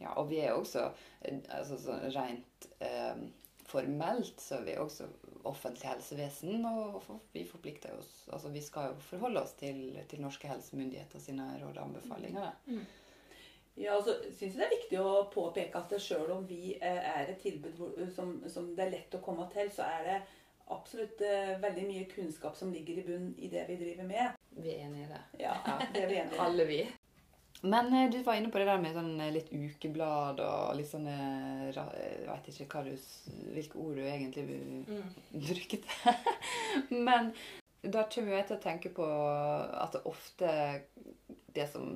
Ja, 0.00 0.14
og 0.16 0.30
vi 0.30 0.40
er 0.40 0.56
også 0.56 0.88
eh, 1.20 1.38
altså, 1.52 1.78
så 1.78 1.98
rent 2.14 2.68
eh, 2.80 3.26
formelt 3.68 4.40
så 4.40 4.58
er 4.60 4.64
vi 4.66 4.78
også 4.80 5.06
offentlig 5.44 5.88
helsevesen, 5.88 6.64
og 6.66 7.02
vi 7.32 7.42
forplikter 7.48 7.96
oss 7.98 8.28
Altså 8.32 8.48
vi 8.54 8.60
skal 8.62 8.92
jo 8.92 8.98
forholde 9.02 9.42
oss 9.42 9.56
til, 9.58 9.98
til 10.08 10.22
norske 10.22 10.48
helsemyndigheter 10.48 11.20
sine 11.20 11.48
råd 11.62 11.76
og 11.76 11.86
anbefalinger. 11.88 12.52
Mm. 12.66 12.84
Ja, 13.76 13.96
og 13.96 14.04
så 14.04 14.18
syns 14.36 14.42
jeg 14.42 14.60
det 14.60 14.66
er 14.66 14.74
viktig 14.74 15.00
å 15.00 15.12
påpeke 15.32 15.80
at 15.80 15.94
sjøl 16.00 16.30
om 16.34 16.44
vi 16.48 16.76
eh, 16.76 17.02
er 17.14 17.32
et 17.32 17.40
tilbud 17.40 17.80
som, 18.14 18.36
som 18.52 18.68
det 18.76 18.86
er 18.86 18.94
lett 18.98 19.16
å 19.16 19.22
komme 19.24 19.48
til, 19.54 19.70
så 19.72 19.86
er 19.88 20.08
det 20.08 20.18
absolutt 20.72 21.22
eh, 21.24 21.54
veldig 21.62 21.86
mye 21.88 22.08
kunnskap 22.10 22.56
som 22.56 22.72
ligger 22.72 23.00
i 23.00 23.06
bunn 23.06 23.30
i 23.40 23.48
det 23.52 23.64
vi 23.70 23.78
driver 23.80 24.08
med. 24.08 24.36
Vi 24.58 24.74
er 24.74 24.84
enige 24.86 25.06
i 25.06 25.12
det. 25.14 25.22
Ja, 25.40 25.56
det 25.94 26.04
er 26.04 26.10
vi 26.10 26.20
enige 26.20 26.36
i. 26.36 26.42
Alle 26.44 26.68
vi. 26.68 26.82
Men 27.62 27.92
eh, 27.94 28.08
du 28.10 28.18
var 28.26 28.34
inne 28.38 28.50
på 28.50 28.58
det 28.58 28.66
der 28.66 28.80
med 28.82 28.96
sånn 28.96 29.12
eh, 29.22 29.30
litt 29.34 29.52
ukeblad 29.54 30.40
og 30.42 30.72
litt 30.78 30.88
sånn 30.90 31.06
eh, 31.06 31.68
Jeg 31.70 32.24
veit 32.26 32.48
ikke 32.50 32.66
hva 32.74 32.82
du, 32.88 32.94
hvilke 33.54 33.78
ord 33.78 33.98
du 34.00 34.02
egentlig 34.06 34.46
Mm. 34.82 35.12
brukte. 35.30 36.16
Men 37.06 37.30
da 37.82 38.02
kommer 38.10 38.36
jeg 38.36 38.48
til 38.48 38.56
å 38.58 38.62
tenke 38.62 38.90
på 38.94 39.06
at 39.06 39.94
det 39.94 40.02
ofte 40.10 40.50
det 41.54 41.68
som 41.70 41.88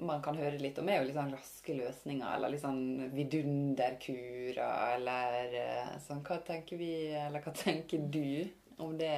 man 0.00 0.22
kan 0.24 0.36
høre 0.40 0.56
litt 0.60 0.78
om, 0.80 0.88
er 0.88 1.00
jo 1.02 1.08
litt 1.10 1.16
sånn 1.18 1.32
raske 1.34 1.74
løsninger, 1.76 2.24
eller 2.38 2.52
litt 2.54 2.62
sånn 2.62 3.10
vidunderkurer, 3.12 4.94
eller 4.96 5.56
eh, 5.60 5.90
sånn 6.06 6.22
Hva 6.24 6.38
tenker 6.46 6.80
vi, 6.80 6.92
eller 7.20 7.42
hva 7.44 7.52
tenker 7.64 8.04
du 8.12 8.48
om 8.80 8.96
det, 9.00 9.12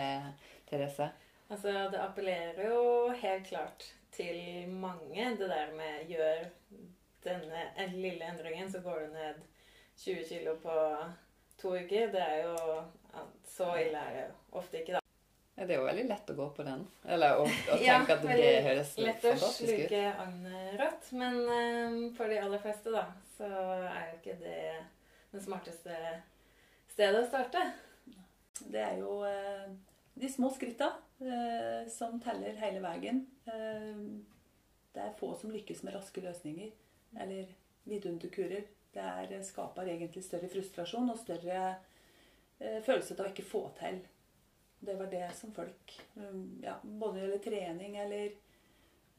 Therese? 0.71 1.11
Altså, 1.53 1.75
det 1.93 2.01
appellerer 2.03 2.71
jo 2.71 3.13
helt 3.23 3.47
klart 3.51 3.91
til 4.13 4.69
mange, 4.69 5.31
det 5.39 5.49
der 5.49 5.73
med 5.77 6.09
gjør 6.11 6.45
denne 7.25 7.63
en 7.79 7.95
lille 8.03 8.27
endringen, 8.29 8.73
så 8.73 8.81
går 8.85 9.05
du 9.07 9.13
ned 9.15 9.43
20 10.03 10.25
kilo 10.29 10.57
på 10.63 10.75
to 11.61 11.77
uker. 11.77 12.11
Det 12.13 12.23
er 12.23 12.43
jo 12.47 12.83
Så 13.47 13.69
ille 13.77 13.99
er 13.99 14.15
det 14.17 14.27
ofte 14.53 14.81
ikke, 14.81 14.93
da. 14.97 15.01
Ja, 15.57 15.67
Det 15.67 15.75
er 15.75 15.81
jo 15.83 15.85
veldig 15.87 16.05
lett 16.09 16.31
å 16.33 16.35
gå 16.39 16.47
på 16.57 16.65
den. 16.65 16.87
Eller 17.05 17.37
å, 17.37 17.45
å 17.45 17.49
tenke 17.69 17.85
Ja, 17.85 17.99
at 18.01 18.23
det 18.25 18.49
høres 18.65 18.95
Lett 18.99 19.25
å 19.25 19.35
fantastisk 19.35 19.69
ut. 19.69 19.75
sluke 19.77 20.03
agnet 20.25 20.81
rått, 20.81 21.11
men 21.21 21.39
um, 21.45 21.99
for 22.17 22.33
de 22.33 22.41
aller 22.41 22.63
fleste, 22.65 22.91
da, 22.95 23.05
så 23.37 23.49
er 23.93 24.07
jo 24.11 24.19
ikke 24.21 24.39
det 24.41 24.63
det 25.33 25.41
smarteste 25.41 25.99
stedet 26.93 27.23
å 27.23 27.29
starte. 27.29 27.63
Det 28.69 28.81
er 28.85 28.99
jo 29.01 29.21
uh, 29.25 29.69
de 30.21 30.29
små 30.29 30.51
skritta 30.53 30.91
eh, 31.23 31.89
som 31.93 32.21
teller 32.23 32.59
hele 32.61 32.83
veien. 32.85 33.25
Eh, 33.47 34.05
det 34.93 35.01
er 35.01 35.19
få 35.19 35.33
som 35.39 35.53
lykkes 35.55 35.83
med 35.87 35.97
raske 35.97 36.21
løsninger 36.25 36.71
eller 37.23 37.53
vidunderkurer. 37.89 38.67
Det 38.93 39.03
er, 39.03 39.33
eh, 39.33 39.45
skaper 39.45 39.89
egentlig 39.89 40.25
større 40.25 40.49
frustrasjon 40.49 41.11
og 41.11 41.19
større 41.19 41.77
eh, 42.61 42.81
følelse 42.83 43.17
av 43.19 43.27
å 43.27 43.33
ikke 43.33 43.49
få 43.49 43.67
til. 43.79 44.01
Det 44.83 44.99
var 44.99 45.07
det 45.07 45.29
som 45.39 45.53
folk 45.55 45.93
um, 46.17 46.59
ja, 46.63 46.75
Både 46.83 47.13
når 47.13 47.15
det 47.15 47.23
gjelder 47.23 47.45
trening 47.45 47.97
eller 48.03 48.25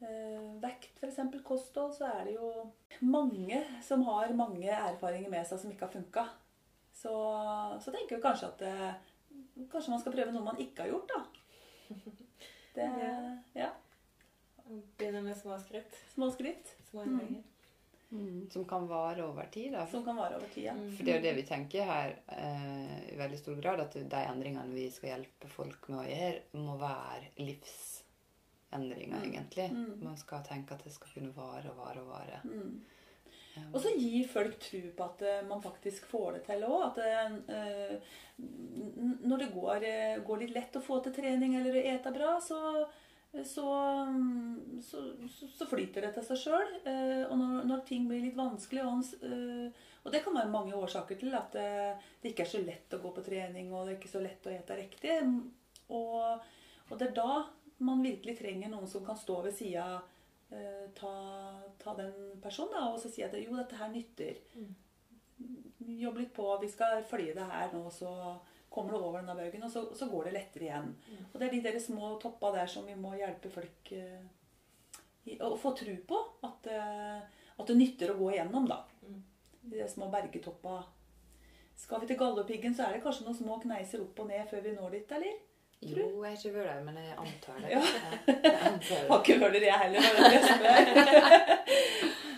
eh, 0.04 0.42
vekt, 0.60 0.98
f.eks. 1.00 1.22
kosthold, 1.44 1.94
så 1.96 2.10
er 2.10 2.26
det 2.28 2.34
jo 2.34 2.50
mange 3.00 3.62
som 3.82 4.04
har 4.10 4.34
mange 4.36 4.68
erfaringer 4.68 5.32
med 5.32 5.46
seg 5.48 5.62
som 5.62 5.72
ikke 5.72 5.88
har 5.88 5.94
funka. 5.94 6.26
Så, 6.94 7.14
så 7.80 7.90
tenker 7.94 8.18
jeg 8.18 8.24
kanskje 8.24 8.52
at 8.52 8.62
det, 8.62 8.76
Kanskje 9.70 9.90
man 9.92 10.00
skal 10.02 10.14
prøve 10.14 10.32
noe 10.34 10.46
man 10.46 10.58
ikke 10.58 10.82
har 10.82 10.90
gjort, 10.90 11.12
da. 11.14 11.43
Det, 12.74 12.86
ja. 13.54 13.70
Begynne 14.98 15.20
med 15.22 15.36
små 15.36 15.58
skritt. 15.62 15.98
Små 16.14 16.30
skritt 16.34 16.76
Små 16.90 17.02
Mm. 17.04 17.10
endringer. 17.20 17.42
Mm, 18.14 18.50
Som 18.50 18.64
kan 18.64 18.86
vare 18.86 19.24
over 19.26 19.46
tid. 19.50 19.72
Da. 19.72 19.86
som 19.90 20.04
kan 20.04 20.16
vare 20.16 20.36
over 20.36 20.46
tida. 20.54 20.72
Mm. 20.72 20.96
For 20.96 21.04
det 21.04 21.12
er 21.12 21.16
jo 21.18 21.22
det 21.24 21.32
vi 21.36 21.42
tenker 21.48 21.82
her 21.88 22.12
eh, 22.28 22.98
i 23.12 23.16
veldig 23.18 23.38
stor 23.40 23.56
grad, 23.60 23.80
at 23.80 23.92
de 23.96 24.20
endringene 24.20 24.74
vi 24.74 24.84
skal 24.90 25.10
hjelpe 25.10 25.48
folk 25.50 25.88
med 25.88 25.98
å 25.98 26.08
gjøre, 26.08 26.42
må 26.62 26.76
være 26.78 27.32
livsendringer, 27.42 29.18
Mm. 29.18 29.32
egentlig. 29.32 29.70
Mm. 29.72 30.02
Man 30.04 30.16
skal 30.16 30.44
tenke 30.46 30.72
at 30.74 30.84
det 30.84 30.92
skal 30.92 31.08
kunne 31.14 31.34
vare 31.34 31.70
og 31.70 31.76
vare 31.76 32.00
og 32.00 32.08
vare. 32.08 32.40
Og 33.74 33.80
så 33.82 33.92
gir 33.94 34.26
folk 34.30 34.58
tro 34.62 34.80
på 34.96 35.06
at 35.06 35.22
eh, 35.22 35.40
man 35.48 35.62
faktisk 35.62 36.06
får 36.10 36.38
det 36.38 36.42
til 36.48 36.66
òg. 36.66 36.84
At 36.88 37.00
eh, 37.04 38.12
når 39.30 39.42
det 39.42 39.50
går, 39.54 39.88
eh, 39.88 40.20
går 40.26 40.42
litt 40.42 40.54
lett 40.56 40.78
å 40.78 40.84
få 40.84 41.00
til 41.04 41.14
trening 41.14 41.56
eller 41.58 41.78
å 41.78 41.84
ete 41.94 42.12
bra, 42.14 42.36
så, 42.42 42.60
så, 43.34 43.66
så, 44.82 45.02
så, 45.58 45.68
flyter 45.70 46.06
det 46.06 46.12
til 46.16 46.28
seg 46.30 46.42
sjøl. 46.44 46.76
og 46.84 47.34
når, 47.38 47.56
når 47.70 47.84
ting 47.88 48.06
blir 48.10 48.22
litt 48.22 48.38
vanskelig 48.38 48.86
og, 48.86 49.02
og 50.04 50.12
det 50.12 50.22
kan 50.22 50.36
være 50.36 50.52
mange 50.52 50.78
årsaker 50.78 51.18
til 51.18 51.34
at 51.34 51.54
det, 51.56 51.68
det 52.22 52.32
ikke 52.32 52.46
er 52.46 52.52
så 52.54 52.62
lett 52.62 52.94
å 52.94 53.02
gå 53.02 53.14
på 53.16 53.26
trening, 53.26 53.72
og 53.72 53.86
det 53.86 53.94
er 53.94 54.00
ikke 54.00 54.14
så 54.14 54.22
lett 54.22 54.46
å 54.46 54.54
ete 54.54 54.78
riktig. 54.78 55.18
Og, 55.94 56.50
og 56.90 56.98
det 57.00 57.10
er 57.10 57.18
da 57.18 57.44
man 57.84 58.02
virkelig 58.04 58.36
trenger 58.38 58.70
noen 58.70 58.86
som 58.90 59.02
kan 59.06 59.18
stå 59.18 59.40
ved 59.46 59.56
sida 59.56 60.02
eh, 60.56 60.86
ta, 60.96 61.12
ta 61.80 61.94
den 61.98 62.40
personen 62.42 62.74
da, 62.74 62.88
og 62.92 62.98
så 63.02 63.10
si 63.12 63.24
at 63.26 63.36
jo, 63.38 63.54
dette 63.58 63.78
her 63.78 63.92
nytter. 63.92 64.40
Jobb 65.84 66.20
litt 66.22 66.32
på, 66.36 66.48
vi 66.62 66.70
skal 66.72 67.04
følge 67.08 67.36
det 67.36 67.46
her 67.50 67.74
nå, 67.74 67.84
så 67.92 68.10
kommer 68.74 68.94
du 68.94 68.98
over 68.98 69.20
denne 69.20 69.36
bøygen, 69.38 69.62
og 69.66 69.70
så, 69.70 69.84
så 69.94 70.08
går 70.10 70.28
det 70.28 70.34
lettere 70.34 70.66
igjen. 70.66 70.90
Mm. 70.94 71.26
Og 71.28 71.36
det 71.38 71.46
er 71.46 71.52
de 71.52 71.62
der 71.68 71.78
små 71.82 72.14
toppa 72.22 72.50
der 72.56 72.70
som 72.70 72.88
vi 72.88 72.96
må 72.98 73.12
hjelpe 73.18 73.52
folk 73.54 73.92
eh, 73.94 74.24
i, 75.30 75.36
å 75.38 75.54
få 75.60 75.74
tro 75.78 75.94
på 76.08 76.18
at, 76.48 76.68
eh, 76.72 77.44
at 77.54 77.70
det 77.70 77.78
nytter 77.78 78.12
å 78.12 78.18
gå 78.18 78.32
igjennom, 78.32 78.66
da. 78.70 78.80
Mm. 79.04 79.22
De 79.70 79.86
små 79.88 80.10
bergetoppa. 80.12 80.80
Skal 81.78 82.02
vi 82.02 82.10
til 82.10 82.18
Galdhøpiggen, 82.18 82.74
så 82.74 82.86
er 82.86 82.96
det 82.96 83.04
kanskje 83.04 83.26
noen 83.28 83.38
små 83.38 83.58
kneiser 83.62 84.02
opp 84.04 84.20
og 84.22 84.30
ned 84.30 84.46
før 84.50 84.62
vi 84.66 84.74
når 84.74 84.98
dit, 84.98 85.14
eller? 85.18 85.38
Jo, 85.82 86.24
jeg 86.24 86.30
har 86.30 86.36
ikke 86.36 86.52
der, 86.64 86.82
men 86.84 86.96
jeg 86.96 87.14
antar 87.18 87.58
det. 87.60 87.70
Ja. 87.70 87.80
Jeg 88.26 88.72
antar 88.72 89.08
Har 89.08 89.18
ikke 89.24 89.50
det, 89.52 89.62
jeg 89.62 89.78
heller. 89.82 90.00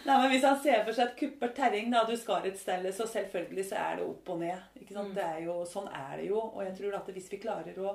Nei, 0.06 0.16
men 0.22 0.30
Hvis 0.30 0.44
han 0.46 0.58
ser 0.62 0.84
for 0.86 0.94
seg 0.94 1.08
et 1.08 1.16
kuppert 1.18 1.54
terreng, 1.58 1.88
da, 1.92 2.04
du 2.06 2.14
skal 2.18 2.46
et 2.46 2.58
sted, 2.58 2.86
så 2.94 3.06
selvfølgelig 3.10 3.64
så 3.70 3.76
er 3.82 3.96
det 4.00 4.06
opp 4.06 4.28
og 4.34 4.38
ned. 4.42 4.60
Ikke 4.80 4.94
sant? 4.94 5.08
Mm. 5.10 5.16
Det 5.18 5.24
er 5.26 5.40
jo, 5.46 5.54
sånn 5.66 5.88
er 5.90 6.12
det 6.20 6.28
jo. 6.30 6.40
Og 6.52 6.60
jeg 6.66 6.74
tror 6.78 6.96
at 7.00 7.10
hvis 7.16 7.30
vi 7.32 7.40
klarer 7.42 7.80
å 7.82 7.90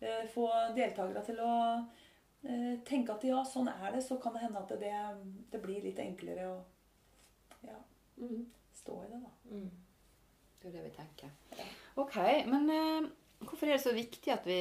eh, 0.00 0.24
få 0.34 0.48
deltakere 0.76 1.22
til 1.26 1.38
å 1.42 1.52
eh, 1.78 2.74
tenke 2.88 3.14
at 3.14 3.26
ja, 3.28 3.38
sånn 3.46 3.70
er 3.70 3.88
det, 3.94 4.02
så 4.06 4.18
kan 4.22 4.34
det 4.36 4.42
hende 4.42 4.62
at 4.62 4.74
det, 4.82 4.92
det 5.54 5.60
blir 5.62 5.80
litt 5.86 6.02
enklere 6.02 6.44
å 6.50 6.58
ja, 7.68 7.78
Mm. 8.22 8.42
stå 8.76 8.92
i 9.02 9.06
det, 9.08 9.18
da. 9.22 9.30
Mm. 9.54 9.70
Det 10.60 10.68
er 10.68 10.72
det 10.76 10.82
vi 10.84 10.90
tenker. 10.94 11.30
Ja. 11.58 11.64
Ok, 12.02 12.16
men 12.46 12.68
eh, 12.70 13.06
hvorfor 13.46 13.68
er 13.68 13.76
det 13.76 13.84
så 13.84 13.92
viktig 13.96 14.32
at 14.34 14.46
vi 14.48 14.58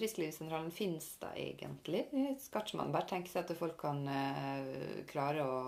Frisklivssentralen 0.00 0.72
finnes 0.74 1.06
da 1.22 1.32
egentlig? 1.38 2.04
Skal 2.42 2.64
ikke 2.64 2.80
man 2.80 2.94
bare 2.94 3.08
tenke 3.10 3.32
seg 3.32 3.44
at 3.44 3.58
folk 3.58 3.76
kan 3.80 4.04
uh, 4.08 5.02
klare 5.10 5.44
å, 5.46 5.58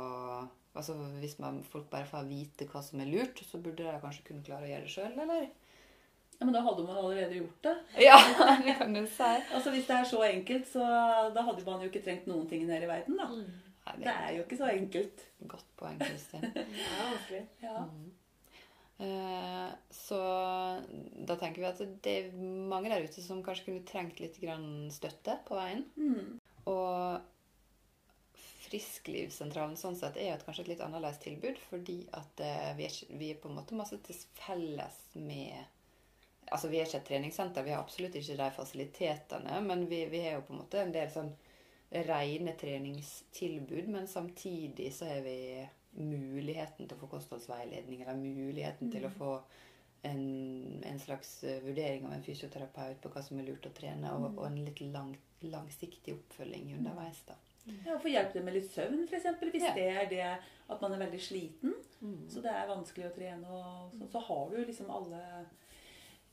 Altså 0.77 0.93
Hvis 1.23 1.39
man, 1.41 1.63
folk 1.65 1.87
bare 1.89 2.09
får 2.09 2.27
vite 2.29 2.67
hva 2.69 2.83
som 2.85 3.01
er 3.01 3.09
lurt, 3.09 3.41
så 3.49 3.61
burde 3.63 3.87
de 3.87 4.01
kanskje 4.03 4.27
kunne 4.27 4.45
klare 4.45 4.67
å 4.67 4.71
gjøre 4.71 4.85
det 4.85 4.93
sjøl, 4.93 5.15
eller? 5.25 5.47
Ja, 6.37 6.45
Men 6.45 6.53
da 6.53 6.61
hadde 6.67 6.85
man 6.85 6.99
allerede 7.01 7.39
gjort 7.39 7.63
det. 7.65 7.77
Ja, 8.09 8.19
det 8.61 8.75
kan 8.77 8.93
du 8.93 9.07
si. 9.09 9.31
Altså 9.57 9.73
Hvis 9.73 9.87
det 9.89 9.97
er 9.97 10.11
så 10.11 10.21
enkelt, 10.27 10.69
så 10.69 10.91
da 11.33 11.47
hadde 11.47 11.65
man 11.65 11.81
jo 11.81 11.89
ikke 11.89 12.05
trengt 12.05 12.29
noen 12.29 12.45
ting 12.51 12.67
nede 12.69 12.85
i 12.85 12.91
verden, 12.91 13.17
da. 13.17 13.31
Mm. 13.33 13.63
Nei, 13.87 13.97
Det 14.03 14.13
er 14.13 14.31
jo 14.35 14.45
ikke 14.45 14.61
så 14.61 14.69
enkelt. 14.75 15.27
Godt 15.55 15.69
poeng, 15.81 15.99
Kristin. 16.03 16.45
Ja, 16.85 17.03
ordentlig. 17.07 17.43
Ja. 17.63 17.79
Mm. 17.87 18.15
Eh, 18.99 19.71
så 19.91 20.19
da 21.29 21.37
tenker 21.37 21.61
vi 21.61 21.69
at 21.69 21.81
det 22.05 22.12
er 22.19 22.37
mange 22.71 22.88
der 22.88 23.05
ute 23.05 23.23
som 23.23 23.43
kanskje 23.45 23.69
kunne 23.69 23.87
trengt 23.88 24.21
litt 24.23 24.38
grann 24.41 24.88
støtte 24.93 25.38
på 25.49 25.59
veien. 25.59 25.85
Mm. 26.00 26.38
Og 26.73 27.33
Frisklivssentralen 28.67 29.76
sånn 29.79 29.99
sett 29.99 30.17
er 30.19 30.33
jo 30.33 30.43
kanskje 30.43 30.65
et 30.65 30.73
litt 30.73 30.83
annerledes 30.83 31.21
tilbud, 31.23 31.61
fordi 31.69 32.00
at 32.19 32.43
eh, 32.43 32.73
vi, 32.79 32.88
er, 32.88 33.00
vi 33.21 33.31
er 33.31 33.41
på 33.43 33.50
en 33.50 33.59
måte 33.61 33.79
masse 33.79 33.99
til 34.05 34.23
felles 34.38 35.03
med 35.15 35.73
Altså, 36.47 36.69
vi 36.71 36.79
er 36.79 36.87
ikke 36.87 37.00
et 37.00 37.09
treningssenter, 37.09 37.65
vi 37.67 37.73
har 37.75 37.81
absolutt 37.83 38.15
ikke 38.15 38.37
de 38.38 38.47
fasilitetene, 38.55 39.57
men 39.67 39.81
vi, 39.91 40.05
vi 40.07 40.21
har 40.23 40.37
jo 40.37 40.45
på 40.47 40.53
en 40.55 40.61
måte 40.61 40.79
en 40.79 40.93
del 40.95 41.09
sånn 41.11 41.33
rene 42.07 42.53
treningstilbud, 42.61 43.88
men 43.91 44.07
samtidig 44.07 44.93
så 44.95 45.09
har 45.11 45.25
vi 45.25 45.67
muligheten 45.97 46.87
til 46.88 46.97
å 46.97 47.00
få 47.00 47.09
kostholdsveiledning, 47.17 48.03
eller 48.03 48.19
muligheten 48.21 48.91
til 48.93 49.07
å 49.09 49.12
få 49.17 49.31
en, 50.07 50.83
en 50.87 50.99
slags 51.03 51.43
eh, 51.45 51.62
vurdering 51.65 52.07
av 52.07 52.12
en 52.19 52.23
fysioterapeut 52.26 53.00
på 53.03 53.11
hva 53.15 53.23
som 53.25 53.38
er 53.41 53.49
lurt 53.49 53.67
å 53.67 53.73
trene, 53.75 54.12
og, 54.15 54.37
og 54.38 54.47
en 54.47 54.61
litt 54.65 54.81
lang, 54.93 55.15
langsiktig 55.43 56.15
oppfølging 56.15 56.75
underveis. 56.79 57.23
da. 57.26 57.35
Ja, 57.87 57.97
Få 57.99 58.09
hjelp 58.12 58.37
med 58.47 58.55
litt 58.55 58.69
søvn, 58.71 59.07
f.eks. 59.11 59.26
Hvis 59.50 59.65
Ja. 59.67 59.73
det 59.75 59.88
er 59.91 60.07
det 60.12 60.26
at 60.71 60.81
man 60.83 60.93
er 60.95 61.03
veldig 61.07 61.21
sliten, 61.21 61.75
Mm. 61.97 62.26
så 62.29 62.43
det 62.45 62.50
er 62.53 62.69
vanskelig 62.69 63.07
å 63.09 63.15
trene. 63.17 63.49
Og 63.57 63.95
så, 63.97 64.07
så 64.12 64.21
har 64.21 64.50
du 64.53 64.59
liksom 64.69 64.91
alle, 64.93 65.21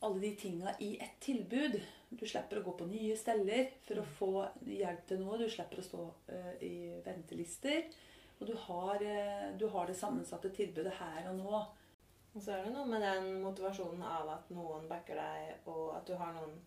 alle 0.03 0.20
de 0.20 0.32
tinga 0.36 0.74
i 0.84 0.98
ett 1.01 1.15
tilbud. 1.24 1.77
Du 2.12 2.25
slipper 2.27 2.60
å 2.60 2.63
gå 2.65 2.74
på 2.77 2.88
nye 2.89 3.15
steller 3.17 3.70
for 3.88 4.01
å 4.01 4.03
få 4.20 4.32
hjelp 4.67 5.05
til 5.08 5.22
noe. 5.24 5.38
Du 5.39 5.48
slipper 5.50 5.79
å 5.79 5.86
stå 5.88 6.03
uh, 6.29 6.51
i 6.62 7.00
ventelister. 7.05 7.88
Og 8.42 8.48
du 8.48 8.54
har, 8.56 8.96
eh, 9.04 9.52
du 9.58 9.68
har 9.70 9.86
det 9.88 9.96
sammensatte 9.96 10.50
tilbudet 10.56 10.94
her 11.00 11.30
og 11.30 11.38
nå. 11.38 11.66
Og 12.36 12.42
så 12.42 12.52
er 12.58 12.63
det 12.66 12.74
noe 12.74 12.86
med 12.90 13.02
den 13.02 13.42
motivasjonen 13.44 14.02
av 14.04 14.30
at 14.30 14.50
noen 14.50 14.88
backer 14.90 15.16
deg, 15.16 15.56
og 15.68 15.96
at 15.96 16.06
du 16.08 16.16
har 16.16 16.34
noen 16.34 16.60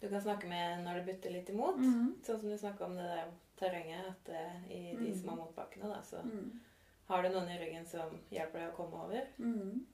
du 0.00 0.08
kan 0.08 0.20
snakke 0.22 0.46
med 0.46 0.84
når 0.84 0.94
det 1.00 1.06
butter 1.06 1.30
litt 1.34 1.48
imot. 1.50 1.76
Sånn 2.22 2.38
som 2.40 2.48
du 2.48 2.56
snakka 2.56 2.84
om 2.86 2.94
det 2.94 3.02
der 3.08 3.30
terrenget, 3.56 4.06
at 4.12 4.28
eh, 4.28 4.70
i 4.70 4.94
de 4.96 5.08
Mm. 5.10 5.20
små 5.22 5.34
motbakkene, 5.36 5.88
da, 5.88 6.00
så 6.02 6.22
Mm. 6.22 6.60
har 7.08 7.22
du 7.22 7.28
noen 7.30 7.48
i 7.50 7.58
ryggen 7.58 7.86
som 7.86 8.10
hjelper 8.30 8.58
deg 8.60 8.72
å 8.72 8.76
komme 8.76 8.94
over. 9.04 9.26
Mm. 9.40 9.84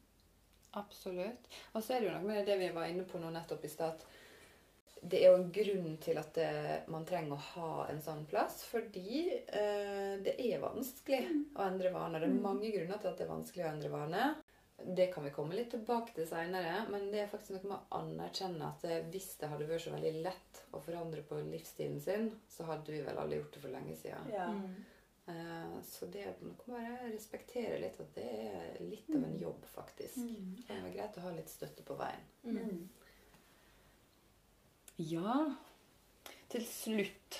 Absolutt. 0.74 1.46
Og 1.74 1.82
så 1.82 1.94
er 1.94 2.00
det 2.00 2.08
jo 2.10 2.18
noe 2.18 2.26
med 2.26 2.46
det 2.46 2.58
vi 2.58 2.68
var 2.74 2.84
inne 2.90 3.04
på 3.04 3.20
nå 3.20 3.30
nettopp 3.32 3.64
i 3.64 3.68
stad. 3.68 4.04
Det 5.04 5.20
er 5.20 5.32
jo 5.32 5.40
en 5.42 5.52
grunn 5.52 5.96
til 6.00 6.16
at 6.16 6.30
det, 6.38 6.50
man 6.92 7.04
trenger 7.08 7.36
å 7.36 7.44
ha 7.50 7.72
en 7.92 8.00
sånn 8.02 8.24
plass. 8.30 8.62
Fordi 8.70 9.26
eh, 9.34 10.14
det 10.24 10.38
er 10.40 10.62
vanskelig 10.62 11.22
å 11.54 11.66
endre 11.66 11.92
vaner. 11.92 12.24
Det 12.24 12.30
er 12.30 12.46
mange 12.46 12.72
grunner 12.72 13.00
til 13.00 13.10
at 13.10 13.20
det 13.20 13.26
er 13.26 13.34
vanskelig 13.34 13.66
å 13.66 13.70
endre 13.74 13.92
vaner. 13.92 14.34
Det 14.96 15.06
kan 15.12 15.24
vi 15.24 15.30
komme 15.30 15.54
litt 15.54 15.70
tilbake 15.70 16.16
til 16.16 16.26
seinere, 16.26 16.80
men 16.90 17.06
det 17.12 17.20
er 17.22 17.28
faktisk 17.30 17.54
noe 17.54 17.68
med 17.68 17.76
å 17.76 18.00
anerkjenne 18.00 18.72
at 18.72 18.88
eh, 18.88 19.04
hvis 19.12 19.34
det 19.40 19.52
hadde 19.52 19.68
vært 19.68 19.84
så 19.84 19.92
veldig 19.94 20.24
lett 20.24 20.64
å 20.74 20.80
forandre 20.82 21.22
på 21.28 21.38
livsstilen 21.52 22.00
sin, 22.02 22.32
så 22.50 22.66
hadde 22.72 22.96
vi 22.96 23.04
vel 23.04 23.20
alle 23.20 23.38
gjort 23.38 23.54
det 23.54 23.62
for 23.62 23.76
lenge 23.76 23.94
siden. 24.00 24.32
Ja. 24.34 24.48
Mm. 24.50 24.74
Eh, 25.26 25.82
så 25.82 26.06
det 26.06 26.20
er 26.20 26.34
noe 26.44 26.66
med 26.68 26.90
å 26.90 27.12
respektere 27.12 27.78
litt 27.80 28.00
at 28.02 28.10
det 28.16 28.26
er 28.28 28.82
litt 28.82 29.08
av 29.14 29.22
en 29.24 29.38
jobb, 29.40 29.64
faktisk. 29.72 30.18
Mm. 30.20 30.50
Det 30.66 30.76
er 30.76 30.92
greit 30.96 31.16
å 31.20 31.24
ha 31.24 31.32
litt 31.36 31.52
støtte 31.52 31.86
på 31.86 31.96
veien. 32.00 32.26
Mm. 32.44 32.84
Ja, 34.98 35.38
til 36.52 36.66
slutt 36.70 37.38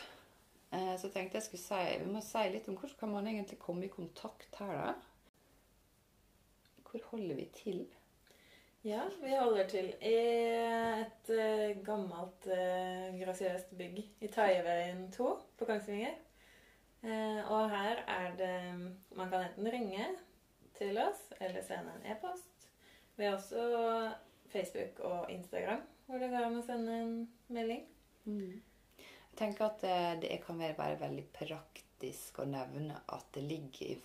eh, 0.75 0.95
så 0.99 1.11
tenkte 1.11 1.39
jeg 1.39 1.47
skulle 1.47 1.63
si 1.63 1.99
Vi 2.01 2.09
må 2.11 2.23
si 2.25 2.43
litt 2.51 2.67
om 2.71 2.75
hvordan 2.75 2.97
kan 2.99 3.13
man 3.13 3.29
egentlig 3.31 3.61
komme 3.63 3.87
i 3.87 3.93
kontakt 3.93 4.59
her, 4.59 4.73
da? 4.75 4.95
Hvor 6.89 7.05
holder 7.13 7.39
vi 7.39 7.47
til? 7.55 7.85
Ja, 8.85 9.07
vi 9.23 9.31
holder 9.39 9.69
til 9.71 9.87
i 10.03 10.17
et 10.19 11.31
eh, 11.33 11.79
gammelt, 11.87 12.45
uh, 12.51 13.15
grasiøst 13.17 13.71
bygg 13.79 14.03
i 14.21 14.29
Taiveien 14.29 15.07
2 15.15 15.31
på 15.59 15.65
Kongsvinger. 15.71 16.19
Eh, 17.05 17.41
og 17.53 17.71
her 17.71 18.03
er 18.09 18.37
det 18.37 18.59
Man 19.17 19.31
kan 19.31 19.47
enten 19.47 19.73
ringe 19.73 20.07
til 20.79 20.99
oss 20.99 21.33
eller 21.41 21.63
sende 21.63 21.95
en 21.97 22.13
e-post. 22.13 22.69
Vi 23.17 23.25
har 23.25 23.35
også 23.35 24.13
Facebook 24.53 25.01
og 25.01 25.31
Instagram, 25.31 25.83
hvor 26.07 26.21
det 26.21 26.31
går 26.33 26.47
an 26.47 26.61
å 26.61 26.65
sende 26.67 27.01
en 27.01 27.13
melding. 27.53 27.85
Jeg 29.35 29.39
tenker 29.39 29.67
at 29.67 29.85
eh, 29.89 30.13
det 30.23 30.39
kan 30.45 30.61
være 30.61 30.99
veldig 31.01 31.25
praktisk 31.35 32.39
å 32.43 32.47
nevne 32.47 33.01
at 33.17 33.27
det 33.35 33.43
ligger 33.43 33.97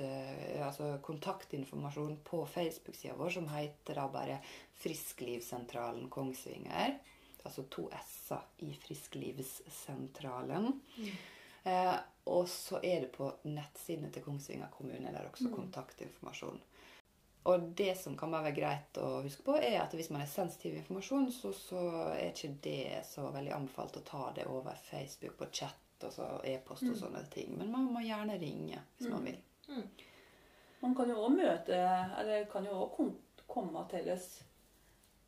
eh, 0.00 0.60
altså 0.64 0.94
kontaktinformasjon 1.04 2.20
på 2.24 2.44
Facebook-sida 2.46 3.18
vår 3.18 3.34
som 3.36 3.50
heter 3.52 4.00
da 4.00 4.06
bare 4.12 4.38
Frisklivssentralen 4.80 6.08
Kongsvinger. 6.08 6.96
Altså 7.44 7.66
to 7.72 7.88
s-er 7.96 8.64
i 8.64 8.72
Frisklivssentralen. 8.80 10.72
Eh, 11.64 11.96
og 12.32 12.48
så 12.48 12.80
er 12.80 13.04
det 13.04 13.12
på 13.12 13.28
nettsidene 13.48 14.10
til 14.12 14.24
Kongsvinger 14.24 14.72
kommune 14.72 15.12
der 15.12 15.28
også 15.28 15.52
kontaktinformasjon. 15.52 16.60
Og 17.48 17.62
det 17.76 17.94
som 17.98 18.16
kan 18.20 18.30
være 18.34 18.52
greit 18.52 18.98
å 19.00 19.22
huske 19.24 19.42
på, 19.46 19.54
er 19.56 19.78
at 19.80 19.94
hvis 19.96 20.10
man 20.12 20.20
er 20.20 20.26
sensitiv 20.28 20.74
informasjon, 20.76 21.30
så, 21.32 21.52
så 21.56 21.80
er 22.12 22.26
ikke 22.34 22.50
det 22.62 23.04
så 23.08 23.30
veldig 23.32 23.54
anbefalt 23.56 23.96
å 23.96 24.02
ta 24.04 24.26
det 24.36 24.44
over 24.46 24.76
Facebook 24.90 25.38
på 25.38 25.48
chat 25.52 26.04
og 26.04 26.12
så 26.12 26.26
e-post 26.44 26.84
og 26.90 26.96
sånne 26.96 27.24
ting. 27.32 27.56
Men 27.58 27.70
man 27.72 27.88
må 27.92 28.00
gjerne 28.04 28.36
ringe 28.40 28.78
hvis 28.98 29.08
man 29.12 29.24
vil. 29.24 29.40
Man 30.80 30.94
kan 30.96 31.08
jo 31.12 31.16
òg 31.20 31.34
møte 31.36 31.76
Eller 32.20 32.46
kan 32.52 32.64
jo 32.64 32.76
òg 32.86 32.94
komme 33.50 33.82
til 33.90 34.08
oss. 34.14 34.28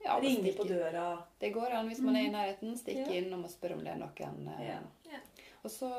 Ja, 0.03 0.17
Ringe 0.21 0.53
på 0.57 0.65
døra. 0.67 1.23
Det 1.39 1.53
går 1.55 1.77
an 1.79 1.89
hvis 1.89 2.01
man 2.03 2.17
er 2.17 2.25
i 2.27 2.31
nærheten. 2.33 2.73
Stikke 2.77 3.05
Ja. 3.09 3.21
innom 3.21 3.45
og 3.45 3.51
spørre 3.53 3.77
om 3.77 3.85
det 3.85 3.93
er 3.93 4.01
noen. 4.01 4.49
eh, 4.59 4.67
Ja. 4.69 4.79
Ja. 5.13 5.21
Og 5.63 5.71
så 5.71 5.91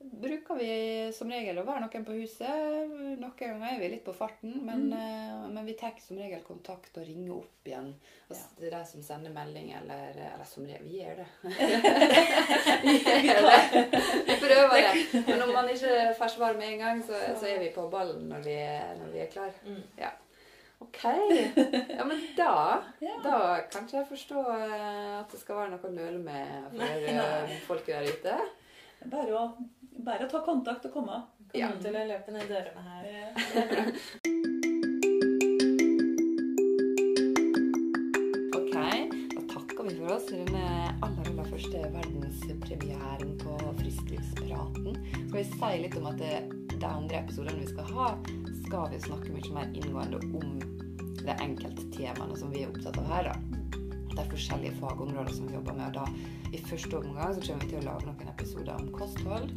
bruker 0.00 0.54
vi 0.56 1.12
som 1.12 1.28
regel 1.32 1.58
å 1.60 1.64
være 1.66 1.82
noen 1.84 2.04
på 2.06 2.14
huset. 2.16 2.92
Noen 3.20 3.34
ganger 3.36 3.66
er 3.68 3.80
vi 3.82 3.90
litt 3.92 4.04
på 4.06 4.14
farten, 4.16 4.54
men, 4.64 4.86
mm. 4.88 5.50
men 5.52 5.66
vi 5.68 5.74
tar 5.80 5.98
som 6.00 6.16
regel 6.20 6.40
kontakt 6.46 6.96
og 6.96 7.04
ringer 7.04 7.34
opp 7.36 7.68
igjen. 7.68 7.90
Altså, 8.30 8.46
ja. 8.46 8.56
det 8.60 8.70
er 8.70 8.76
de 8.78 8.80
som 8.88 9.04
sender 9.04 9.34
melding, 9.34 9.74
eller, 9.76 10.16
eller 10.30 10.48
som 10.48 10.64
regel 10.64 10.80
Vi 10.90 11.02
gjør 11.02 11.20
det. 11.20 11.28
vi 12.86 12.96
gjør 13.28 13.44
det. 13.50 13.84
Vi 14.30 14.38
prøver 14.46 14.74
det. 14.78 15.22
Men 15.28 15.44
om 15.44 15.52
man 15.58 15.68
ikke 15.74 16.00
får 16.18 16.34
svar 16.38 16.56
med 16.56 16.72
en 16.72 16.82
gang, 16.86 17.04
så, 17.04 17.20
så 17.36 17.50
er 17.52 17.60
vi 17.60 17.70
på 17.74 17.86
ballen 17.92 18.24
når 18.32 18.48
vi, 18.48 18.58
når 19.02 19.14
vi 19.14 19.24
er 19.26 19.32
klar. 19.36 19.52
Mm. 19.66 19.84
Ja. 20.00 20.14
OK. 20.80 21.04
Ja, 21.04 22.04
men 22.04 22.22
da, 22.36 22.82
Ja. 23.04 23.18
da 23.24 23.60
kan 23.68 23.84
ikke 23.84 23.98
jeg 23.98 24.08
forstå 24.08 24.46
eh, 24.54 25.18
at 25.18 25.28
det 25.32 25.40
skal 25.42 25.60
være 25.60 25.74
noe 25.74 25.90
å 25.90 25.92
nøle 25.92 26.22
med 26.24 26.72
for 26.72 27.52
folk 27.68 27.84
folket 27.84 27.98
der 27.98 28.08
ute. 28.08 28.38
Bare 29.06 29.32
å, 29.32 29.44
bare 30.04 30.26
å 30.26 30.30
ta 30.30 30.40
kontakt 30.44 30.84
og 30.86 30.92
komme. 30.92 31.22
Kom 31.50 31.60
Ja. 31.60 31.70
til 31.82 31.96
å 31.96 32.06
løpe 32.06 32.30
ned 32.32 32.48
dørene 32.48 32.82
her. 32.86 33.04
Eh, 33.06 33.30
Ok, 38.54 38.74
da 39.34 39.40
takker 39.54 39.82
vi 39.88 39.94
for 39.96 40.12
oss 40.14 40.28
i 40.32 40.36
den 40.44 40.56
aller, 41.02 41.30
aller 41.30 41.48
første 41.50 41.82
verdenspremieren 41.94 43.32
på 43.40 43.56
Frisklivspraten. 43.80 44.98
Skal 45.28 45.38
vi 45.38 45.44
si 45.48 45.70
litt 45.84 45.96
om 46.00 46.06
at 46.10 46.18
det, 46.20 46.34
de 46.76 46.86
andre 46.86 47.22
episodene 47.22 47.60
vi 47.62 47.70
skal 47.70 47.88
ha, 47.96 48.08
skal 48.66 48.90
vi 48.92 49.00
snakke 49.06 49.32
mye 49.34 49.54
mer 49.56 49.72
inngående 49.74 50.20
om 50.36 50.60
de 51.20 51.34
enkelte 51.44 51.88
temaene 51.96 52.36
som 52.38 52.52
vi 52.54 52.62
er 52.64 52.70
opptatt 52.72 52.98
av 53.02 53.10
her. 53.14 53.30
da. 53.32 53.59
Det 54.20 54.26
er 54.26 54.34
forskjellige 54.36 54.76
fagområder 54.76 55.32
som 55.32 55.46
vi 55.48 55.54
jobber 55.54 55.72
med. 55.72 55.86
og 55.86 55.94
da 55.94 56.04
I 56.52 56.58
første 56.64 56.98
omgang 56.98 57.34
så 57.34 57.40
kommer 57.46 57.64
vi 57.64 57.68
til 57.70 57.78
å 57.78 57.84
lage 57.86 58.04
noen 58.04 58.28
episoder 58.28 58.72
om 58.74 58.88
kosthold. 58.92 59.54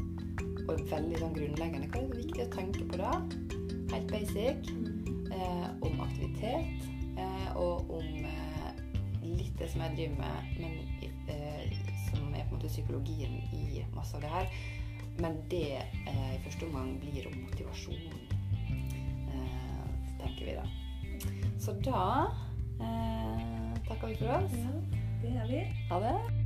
Og 0.71 0.83
veldig 0.87 1.17
sånn 1.19 1.33
grunnleggende. 1.35 1.89
Hva 1.91 1.99
er 1.99 2.05
det 2.07 2.19
viktig 2.21 2.45
å 2.45 2.53
tenke 2.53 2.85
på 2.87 2.99
da? 3.01 3.09
Helt 3.91 4.07
basic. 4.07 4.69
Eh, 5.35 5.65
om 5.83 5.99
aktivitet. 6.05 6.85
Eh, 7.19 7.49
og 7.59 7.91
om 7.97 8.07
eh, 8.29 8.79
litt 9.25 9.51
det 9.59 9.67
som 9.73 9.83
jeg 9.83 9.97
driver 9.97 10.15
med, 10.21 10.55
men 10.61 10.79
eh, 11.27 11.75
som 12.05 12.31
er 12.31 12.47
på 12.47 12.53
en 12.53 12.55
måte 12.55 12.71
psykologien 12.71 13.35
i 13.59 13.83
masse 13.97 14.15
av 14.15 14.23
det 14.23 14.31
her. 14.31 14.55
Men 15.19 15.41
det 15.51 15.67
eh, 15.81 16.31
i 16.37 16.41
første 16.47 16.69
omgang 16.69 16.95
blir 17.03 17.27
om 17.27 17.35
motivasjon, 17.41 17.99
eh, 19.27 19.85
tenker 20.23 20.47
vi 20.47 20.55
da. 20.55 20.65
Så 21.59 21.75
da 21.83 22.07
takker 24.03 24.17
vi 24.19 24.25
for 24.25 24.43
oss. 24.43 24.51
ja, 24.51 25.27
det 25.27 25.41
er 25.41 25.47
vi. 25.47 25.65
Ha 25.89 25.99
det. 25.99 26.42